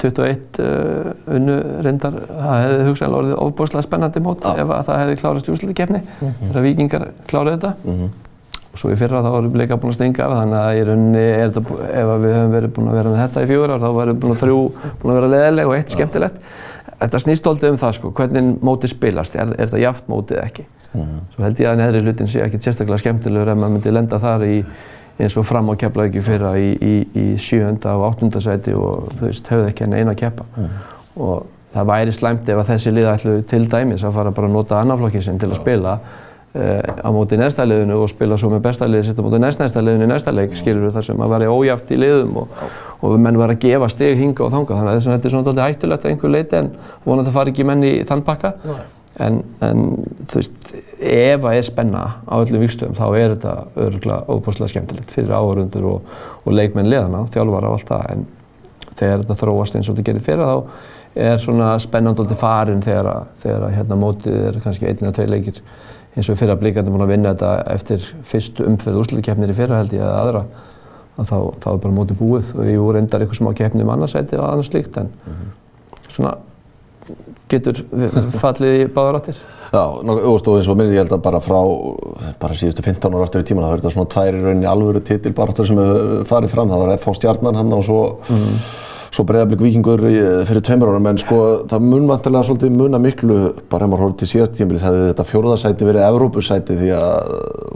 21 0.00 0.58
uh, 0.62 1.08
unnu 1.36 1.54
reyndar, 1.84 2.14
það 2.30 2.60
hefði 2.62 2.84
hugsanlega 2.86 3.18
orðið 3.18 3.40
ofbúslega 3.42 3.84
spennandi 3.84 4.22
mót 4.24 4.46
Já. 4.46 4.54
ef 4.62 4.70
að 4.72 4.86
það 4.86 5.00
hefði 5.02 5.16
klárast 5.20 5.48
í 5.48 5.52
úrslutakeppni 5.52 6.00
þegar 6.20 6.64
vikingar 6.64 7.04
kláruðu 7.28 7.58
þetta. 7.58 7.72
Mhm. 7.84 8.06
Og 8.06 8.21
svo 8.78 8.92
í 8.92 8.98
fyrra 8.98 9.20
þá 9.24 9.30
voru 9.34 9.52
bleika 9.52 9.76
búin 9.80 9.92
að 9.92 9.98
stinga 9.98 10.26
af 10.26 10.34
þannig 10.38 10.58
að 10.58 10.78
í 10.78 10.84
rauninni 10.88 11.22
er 11.22 11.50
þetta, 11.52 11.78
ef 11.88 12.12
við 12.22 12.36
höfum 12.36 12.54
verið 12.56 12.74
búin 12.76 12.90
að 12.90 12.98
vera 12.98 13.12
með 13.12 13.20
þetta 13.22 13.42
í 13.42 13.58
ár 13.62 13.74
þá 13.82 13.88
varum 13.96 14.14
við 14.14 14.22
búin 14.22 14.34
að 14.34 14.42
þrjú 14.42 14.60
búin 15.02 15.12
að 15.12 15.18
vera 15.18 15.32
leðileg 15.34 15.68
og 15.70 15.76
eitt 15.76 15.96
skemmtilegt. 15.96 16.38
Þetta 17.02 17.20
snýst 17.24 17.48
alltaf 17.50 17.72
um 17.72 17.78
það 17.82 17.94
sko, 17.98 18.12
hvernig 18.16 18.50
mótið 18.62 18.94
spilast, 18.94 19.36
er, 19.36 19.52
er 19.58 19.68
þetta 19.68 19.82
jaft 19.82 20.08
mótið 20.08 20.40
ekki. 20.42 20.66
Svo 20.92 21.44
held 21.44 21.60
ég 21.60 21.70
að 21.70 21.78
neðri 21.80 22.02
hlutin 22.06 22.28
sé 22.30 22.42
ekkert 22.44 22.66
sérstaklega 22.66 23.00
skemmtilegur 23.02 23.52
ef 23.52 23.58
maður 23.58 23.76
myndi 23.76 23.94
lenda 23.94 24.20
þar 24.22 24.44
í 24.46 24.56
eins 25.22 25.36
og 25.36 25.46
fram 25.46 25.70
á 25.72 25.74
Keflavík 25.80 26.18
fyrra 26.24 26.52
í, 26.60 26.72
í, 26.76 26.92
í 27.16 27.24
sjöunda 27.40 27.96
og 27.98 28.06
áttunda 28.10 28.40
sæti 28.44 28.74
og 28.76 29.10
þú 29.18 29.26
veist, 29.26 29.48
höfðu 29.52 29.68
ekki 29.70 29.86
henni 29.86 30.00
eina 30.00 30.14
að 30.14 30.20
keppa. 30.22 30.46
Og 31.20 31.46
það 31.72 31.88
væri 31.92 32.14
slæmt 32.16 32.52
ef 32.52 32.60
að 32.60 32.70
þessi 32.72 32.92
lið 32.92 33.08
ætlu 33.12 33.34
til 33.48 33.62
dæmis 33.72 34.04
að 34.04 34.18
fara 34.18 34.34
bara 34.36 34.50
að 34.50 34.56
nota 34.56 34.80
annarflokkin 34.80 35.24
sinn 35.24 35.40
til 35.40 35.50
að 35.50 35.60
spila 35.62 35.96
á 36.52 37.08
móti 37.14 37.38
næsta 37.40 37.64
liðinu 37.64 37.96
og 38.04 38.10
spila 38.12 38.36
svo 38.36 38.50
með 38.52 38.60
besta 38.66 38.84
liði 38.90 39.06
sitt 39.08 39.20
á 39.20 39.24
móti 39.24 39.38
næst 39.40 39.60
næsta 39.62 39.80
liðinu 39.80 40.04
í 40.04 40.10
næsta 40.10 40.34
leik, 40.36 40.56
skilur 40.58 40.82
við 40.88 40.96
þar 40.98 41.06
sem 41.06 41.22
að 41.24 41.30
vera 41.32 41.52
ójæft 41.54 41.92
í 41.94 42.00
liðum 42.02 42.34
og, 42.42 42.64
og 43.00 43.14
menn 43.24 43.38
var 43.40 43.54
að 43.54 43.62
gefa 43.64 43.88
stig 43.88 44.18
hinga 44.20 44.44
og 44.44 44.50
þanga. 44.52 44.76
Þannig 44.80 44.92
að 44.98 45.06
þetta 45.14 45.28
er 45.30 45.34
svona 45.36 45.46
dálítið 45.48 45.64
hættulegt 45.68 46.04
að 46.04 46.10
einhver 46.12 46.34
leiti 46.34 46.58
en 46.60 46.68
vonandi 47.06 47.32
að 47.32 47.38
fara 47.38 47.52
ekki 47.54 47.64
menn 47.70 47.86
í 47.88 47.92
þann 48.08 48.24
pakka. 48.26 48.52
En, 49.20 49.42
en 49.60 49.80
þú 50.28 50.38
veist, 50.40 50.70
ef 51.04 51.42
það 51.42 51.56
er 51.58 51.66
spenna 51.66 52.02
á 52.24 52.34
öllum 52.40 52.62
vikstöðum 52.64 52.94
þá 52.96 53.04
er 53.20 53.34
þetta 53.34 53.52
örgulega 53.86 54.22
óbúslega 54.32 54.72
skemmtilegt 54.72 55.10
fyrir 55.12 55.34
áhörundur 55.36 55.84
og, 55.90 56.14
og 56.46 56.54
leikmenn 56.56 56.88
liðana, 56.88 57.26
þjálfara 57.34 57.68
og 57.68 57.76
allt 57.76 57.90
það. 57.92 58.06
En 58.14 58.26
þegar 58.96 59.20
þetta 59.24 59.36
þróast 59.42 59.76
eins 59.76 59.88
og 59.92 59.96
þetta 59.98 60.06
gerir 60.08 60.24
fyrir 60.28 60.48
þá 60.48 61.22
er 61.28 61.36
svona 61.44 61.74
spennandóldi 61.84 62.38
farin 62.40 62.80
þegar, 62.80 63.10
að- 63.12 63.26
þegar 63.42 63.66
að, 63.66 63.74
hérna 63.76 63.98
mótið 64.00 64.38
er 64.48 64.60
kannski 64.64 65.28
leikir 65.28 65.58
eins 66.12 66.28
og 66.28 66.38
fyrir 66.38 66.54
að 66.54 66.62
blíkandi 66.62 66.92
búin 66.92 67.06
að 67.06 67.14
vinna 67.14 67.32
þetta 67.32 67.52
eftir 67.72 68.06
fyrstu 68.28 68.66
umferð 68.68 69.00
úrslutikefnir 69.02 69.52
í 69.52 69.56
fyrra 69.56 69.80
held 69.80 69.96
ég 69.96 70.04
eða 70.04 70.20
aðra 70.20 70.44
að 71.16 71.28
þá, 71.28 71.36
þá 71.62 71.68
er 71.72 71.82
bara 71.84 71.96
mótið 71.96 72.20
búið. 72.20 72.54
Og 72.56 72.62
við 72.68 72.78
vorum 72.80 72.98
reyndar 72.98 73.24
eitthvað 73.24 73.40
smá 73.40 73.52
keppni 73.56 73.84
um 73.84 73.92
annarsæti 73.94 74.38
og 74.38 74.46
annars 74.48 74.72
slíkt 74.72 74.98
en 75.00 75.12
svona 76.12 76.36
getur 77.52 77.80
fallið 78.40 78.78
í 78.78 78.86
báðar 78.92 79.18
áttir. 79.20 79.40
Já, 79.72 79.82
og 79.88 80.48
eins 80.52 80.68
og 80.68 80.78
mér, 80.78 80.92
ég 80.92 81.02
held 81.02 81.14
að 81.16 81.24
bara 81.24 81.40
frá 81.42 81.58
bara 82.40 82.56
síðustu 82.56 82.84
15 82.84 83.16
ára 83.16 83.26
aftur 83.26 83.44
í 83.44 83.48
tíman 83.48 83.64
það 83.64 83.72
verður 83.72 83.84
þetta 83.84 83.94
svona 83.96 84.12
tvær 84.12 84.36
í 84.36 84.42
rauninni 84.44 84.68
alvöru 84.68 85.02
titilbaráttur 85.08 85.68
sem 85.68 85.80
hefur 85.80 86.26
farið 86.28 86.52
fram, 86.52 86.72
það 86.72 86.82
var 86.84 86.94
FH 86.98 87.14
Stjarnan 87.18 87.60
hann 87.60 87.76
og 87.76 87.84
svo, 87.88 88.00
svo 89.12 89.24
breyðablík 89.28 89.60
vikingur 89.60 90.00
í- 90.08 90.20
fyrir 90.48 90.62
tveimur 90.64 90.88
árum 90.88 91.06
en 91.10 91.18
sko 91.20 91.38
það 91.68 91.82
mun 91.84 92.06
vantilega 92.08 92.46
svolítið 92.48 92.70
muna 92.78 92.98
miklu 93.02 93.34
bara 93.68 93.84
ef 93.84 93.90
maður 93.92 94.02
horfður 94.06 94.18
til 94.22 94.28
síðast 94.30 94.54
tímabilið 94.56 94.86
hefði 94.86 95.02
þetta 95.10 95.26
fjórðasæti 95.28 95.88
verið 95.88 96.06
Evrópusæti 96.06 96.76
því 96.80 96.88
að 96.96 97.12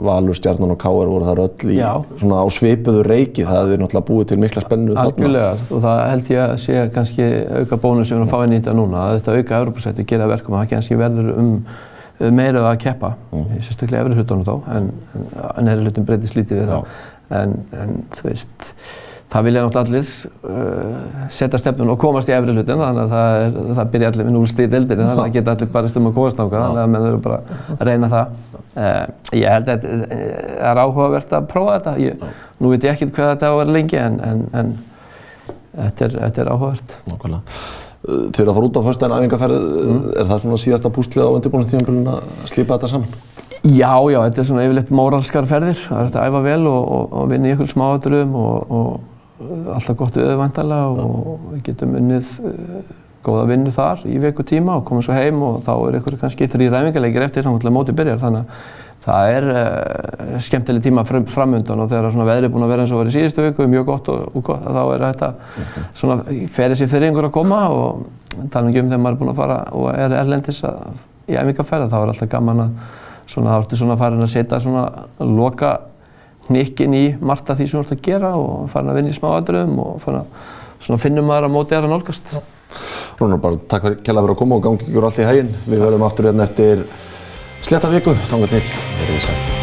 Valur, 0.07 0.33
Stjarnan 0.37 0.73
og 0.73 0.79
Káar 0.81 1.07
voru 1.11 1.25
þar 1.27 1.41
öll 1.45 1.69
í 1.73 1.77
Já. 1.77 1.91
svona 2.17 2.41
á 2.41 2.45
svipuðu 2.57 3.03
reiki 3.05 3.45
það 3.45 3.59
hefði 3.61 3.77
náttúrulega 3.83 4.07
búið 4.09 4.25
til 4.31 4.37
mikla 4.41 4.61
spennu 4.65 4.95
þarna. 4.97 5.05
Algjörlega 5.13 5.51
og 5.77 5.83
það 5.85 6.01
held 6.09 6.27
ég 6.33 6.41
að 6.47 6.57
sé 6.65 6.73
kannski 6.97 7.29
auka 7.61 7.79
bónus 7.85 8.07
sem 8.09 8.17
við 8.17 8.21
erum 8.21 8.27
að 8.27 8.33
fá 8.33 8.43
inn 8.47 8.53
í 8.53 8.59
þetta 8.61 8.75
núna 8.81 8.97
að 9.05 9.13
þetta 9.21 9.37
auka 9.37 9.61
Európa-sæti 9.61 10.05
gera 10.09 10.25
að 10.25 10.33
verkum 10.33 10.57
að 10.57 10.63
það 10.65 10.71
kannski 10.73 10.99
verður 11.03 11.27
um 11.37 11.51
um 12.19 12.33
meira 12.33 12.63
að 12.65 12.79
keppa, 12.81 13.11
Mhm. 13.31 13.59
sérstaklega 13.61 14.01
efri 14.01 14.15
hlutunum 14.17 14.41
þá, 14.41 14.53
en, 14.73 14.85
en. 15.13 15.27
En, 17.29 17.53
það 19.27 19.47
vilja 19.47 19.63
náttúrulega 19.65 19.87
allir 19.87 20.09
uh, 20.47 21.27
setja 21.35 21.59
stefnun 21.59 21.91
og 21.91 21.99
komast 21.99 22.29
í 22.31 22.35
efri 22.35 22.53
hlutin, 22.55 22.79
þannig 22.79 23.01
að 23.01 23.13
það, 23.13 23.39
er, 23.43 23.57
það 23.79 23.89
byrja 23.95 24.11
allir 24.11 24.27
með 24.27 24.35
núlst 24.37 24.61
í 24.61 24.67
deildinni, 24.71 25.03
þannig 25.03 25.17
að 25.17 25.23
það 25.23 25.33
geta 25.35 25.55
allir 25.55 25.71
barist 25.73 25.99
um 25.99 26.07
að 26.07 26.13
komast 26.15 26.39
náttúrulega, 26.39 26.67
þannig 26.67 26.83
að 26.83 26.93
menn 26.93 27.07
þurfa 27.07 27.23
bara 27.25 27.39
að 27.75 27.81
reyna 27.89 28.11
það. 28.13 28.37
Uh, 28.77 29.01
ég 29.35 29.51
held 29.51 29.71
að 29.73 29.87
þetta 29.87 30.19
er 30.69 30.81
áhugavert 30.83 31.33
að 31.35 31.49
prófa 31.51 31.73
þetta. 31.75 31.95
Ég, 32.05 32.23
nú 32.61 32.71
veit 32.71 32.87
ég 32.87 32.93
ekkert 32.93 33.15
hvað 33.17 33.33
þetta 33.33 33.49
á 33.49 33.51
að 33.51 33.59
vera 33.63 33.75
lengi, 33.75 33.99
en, 33.99 34.17
en, 34.29 34.45
en 34.61 34.71
þetta, 35.73 36.07
er, 36.07 36.15
þetta 36.21 36.43
er 36.45 36.51
áhugavert. 36.53 36.95
Nákvæmlega. 37.11 37.59
Uh, 38.07 38.23
Þið 38.31 38.41
eru 38.45 38.53
að 38.53 38.59
fara 38.61 38.69
út 38.69 38.79
á 38.79 38.87
föstudaginn 38.87 39.17
æfingarferð, 39.25 39.57
er 40.13 40.31
það 40.31 40.41
svona 40.45 40.61
síðasta 40.61 40.93
púslið 40.95 41.27
á 41.27 41.35
undirbúinustímanbílun 41.35 42.13
að 42.13 42.31
slípa 42.47 42.77
þetta 42.77 42.93
saman? 42.93 43.11
Já, 43.67 43.91
já, 44.07 44.21
þetta 44.21 44.39
er 44.39 44.47
svona 44.47 44.63
yfirleitt 44.63 44.91
móralskar 44.95 45.47
ferðir. 45.49 45.79
Það 45.89 46.03
er 46.05 46.17
að 46.21 46.27
æfa 46.29 46.41
vel 46.45 46.67
og, 46.69 46.83
og, 46.93 47.15
og 47.17 47.31
vinna 47.33 47.49
í 47.49 47.55
ykkur 47.55 47.71
smáaturum 47.73 48.35
og, 48.37 48.75
og 48.77 49.16
alltaf 49.37 49.97
gott 49.97 50.17
vantarlega 50.17 51.03
og 51.03 51.51
við 51.51 51.61
getum 51.69 51.93
unnið 51.99 52.33
uh, 52.41 52.81
góða 53.27 53.45
vinnu 53.51 53.71
þar 53.75 54.03
í 54.07 54.17
viku 54.23 54.45
tíma 54.47 54.79
og 54.79 54.85
komum 54.87 55.03
svo 55.05 55.15
heim 55.17 55.39
og 55.45 55.61
þá 55.65 55.71
er 55.75 55.97
ykkur 55.99 56.17
kannski 56.21 56.49
þrý 56.49 56.69
ræfingarleikir 56.73 57.25
eftir 57.25 57.45
samkvæmlega 57.45 57.75
mótið 57.75 57.97
byrjar. 57.99 58.21
Þannig 58.23 58.43
að 58.43 58.75
það 59.07 59.33
er 59.35 59.49
uh, 59.53 60.37
skemmtileg 60.43 60.83
tíma 60.83 61.03
fram, 61.07 61.27
framundan 61.31 61.83
og 61.83 61.91
þegar 61.91 62.11
svona 62.11 62.27
veðrið 62.27 62.49
er 62.49 62.53
búin 62.55 62.65
að 62.65 62.73
vera 62.73 62.85
eins 62.85 62.93
og 62.95 63.07
í 63.07 63.15
síðustu 63.15 63.45
viku, 63.45 63.67
mjög 63.71 63.85
gott 63.87 64.09
og, 64.11 64.23
og 64.33 64.47
gott, 64.49 64.65
þá 64.65 64.81
er 64.83 65.05
þetta 65.05 65.29
svona 65.95 66.17
ferið 66.55 66.81
sér 66.81 66.91
fyrir 66.91 67.09
einhver 67.09 67.29
að 67.29 67.35
koma 67.37 67.61
og 67.71 68.07
tala 68.53 68.67
um 68.67 68.73
þegar 68.75 69.03
maður 69.03 69.15
er 69.15 69.21
búin 69.21 69.33
að 69.33 69.39
fara 69.39 69.59
og 69.77 69.91
er 69.93 70.17
erlendis 70.23 70.63
að, 70.67 70.97
í 71.27 71.37
æfingarferða, 71.37 71.91
þá 71.93 71.99
er 72.01 72.11
alltaf 72.13 72.31
gaman 72.33 72.65
að 72.65 72.81
svona 73.27 73.53
þá 73.53 73.61
ertu 73.61 73.79
svona 73.79 73.97
farin 73.99 74.23
að 74.23 74.33
setja 74.33 74.59
svona 74.63 74.83
loka 75.19 75.71
hnikkin 76.47 76.95
í 76.97 77.03
margt 77.19 77.49
af 77.51 77.59
því 77.59 77.67
sem 77.67 77.79
þú 77.79 77.83
ert 77.85 77.97
að 77.97 78.05
gera 78.07 78.31
og 78.39 78.69
farin 78.73 78.93
að 78.93 79.01
vinna 79.01 79.13
í 79.13 79.17
smá 79.17 79.27
aðdröðum 79.33 79.81
og 79.83 79.99
farin 80.03 80.21
að 80.21 80.55
svona 80.85 81.01
finnum 81.01 81.27
maður 81.27 81.49
að 81.49 81.55
móti 81.57 81.77
er 81.77 81.87
að 81.87 81.93
nálgast. 81.95 82.33
Rúnar, 83.17 83.41
bara 83.41 83.61
takk 83.71 84.01
kjalla 84.05 84.23
fyrir 84.23 84.35
að 84.35 84.41
koma 84.43 84.59
og 84.59 84.65
gangi 84.67 84.87
ykkur 84.87 85.09
allt 85.09 85.21
í 85.21 85.27
hæginn. 85.27 85.53
Við 85.65 85.85
verðum 85.87 86.07
aftur 86.07 86.29
hérna 86.29 86.47
eftir 86.47 86.87
sletta 87.65 87.93
viku, 87.93 88.17
þangað 88.29 88.57
til. 88.57 89.56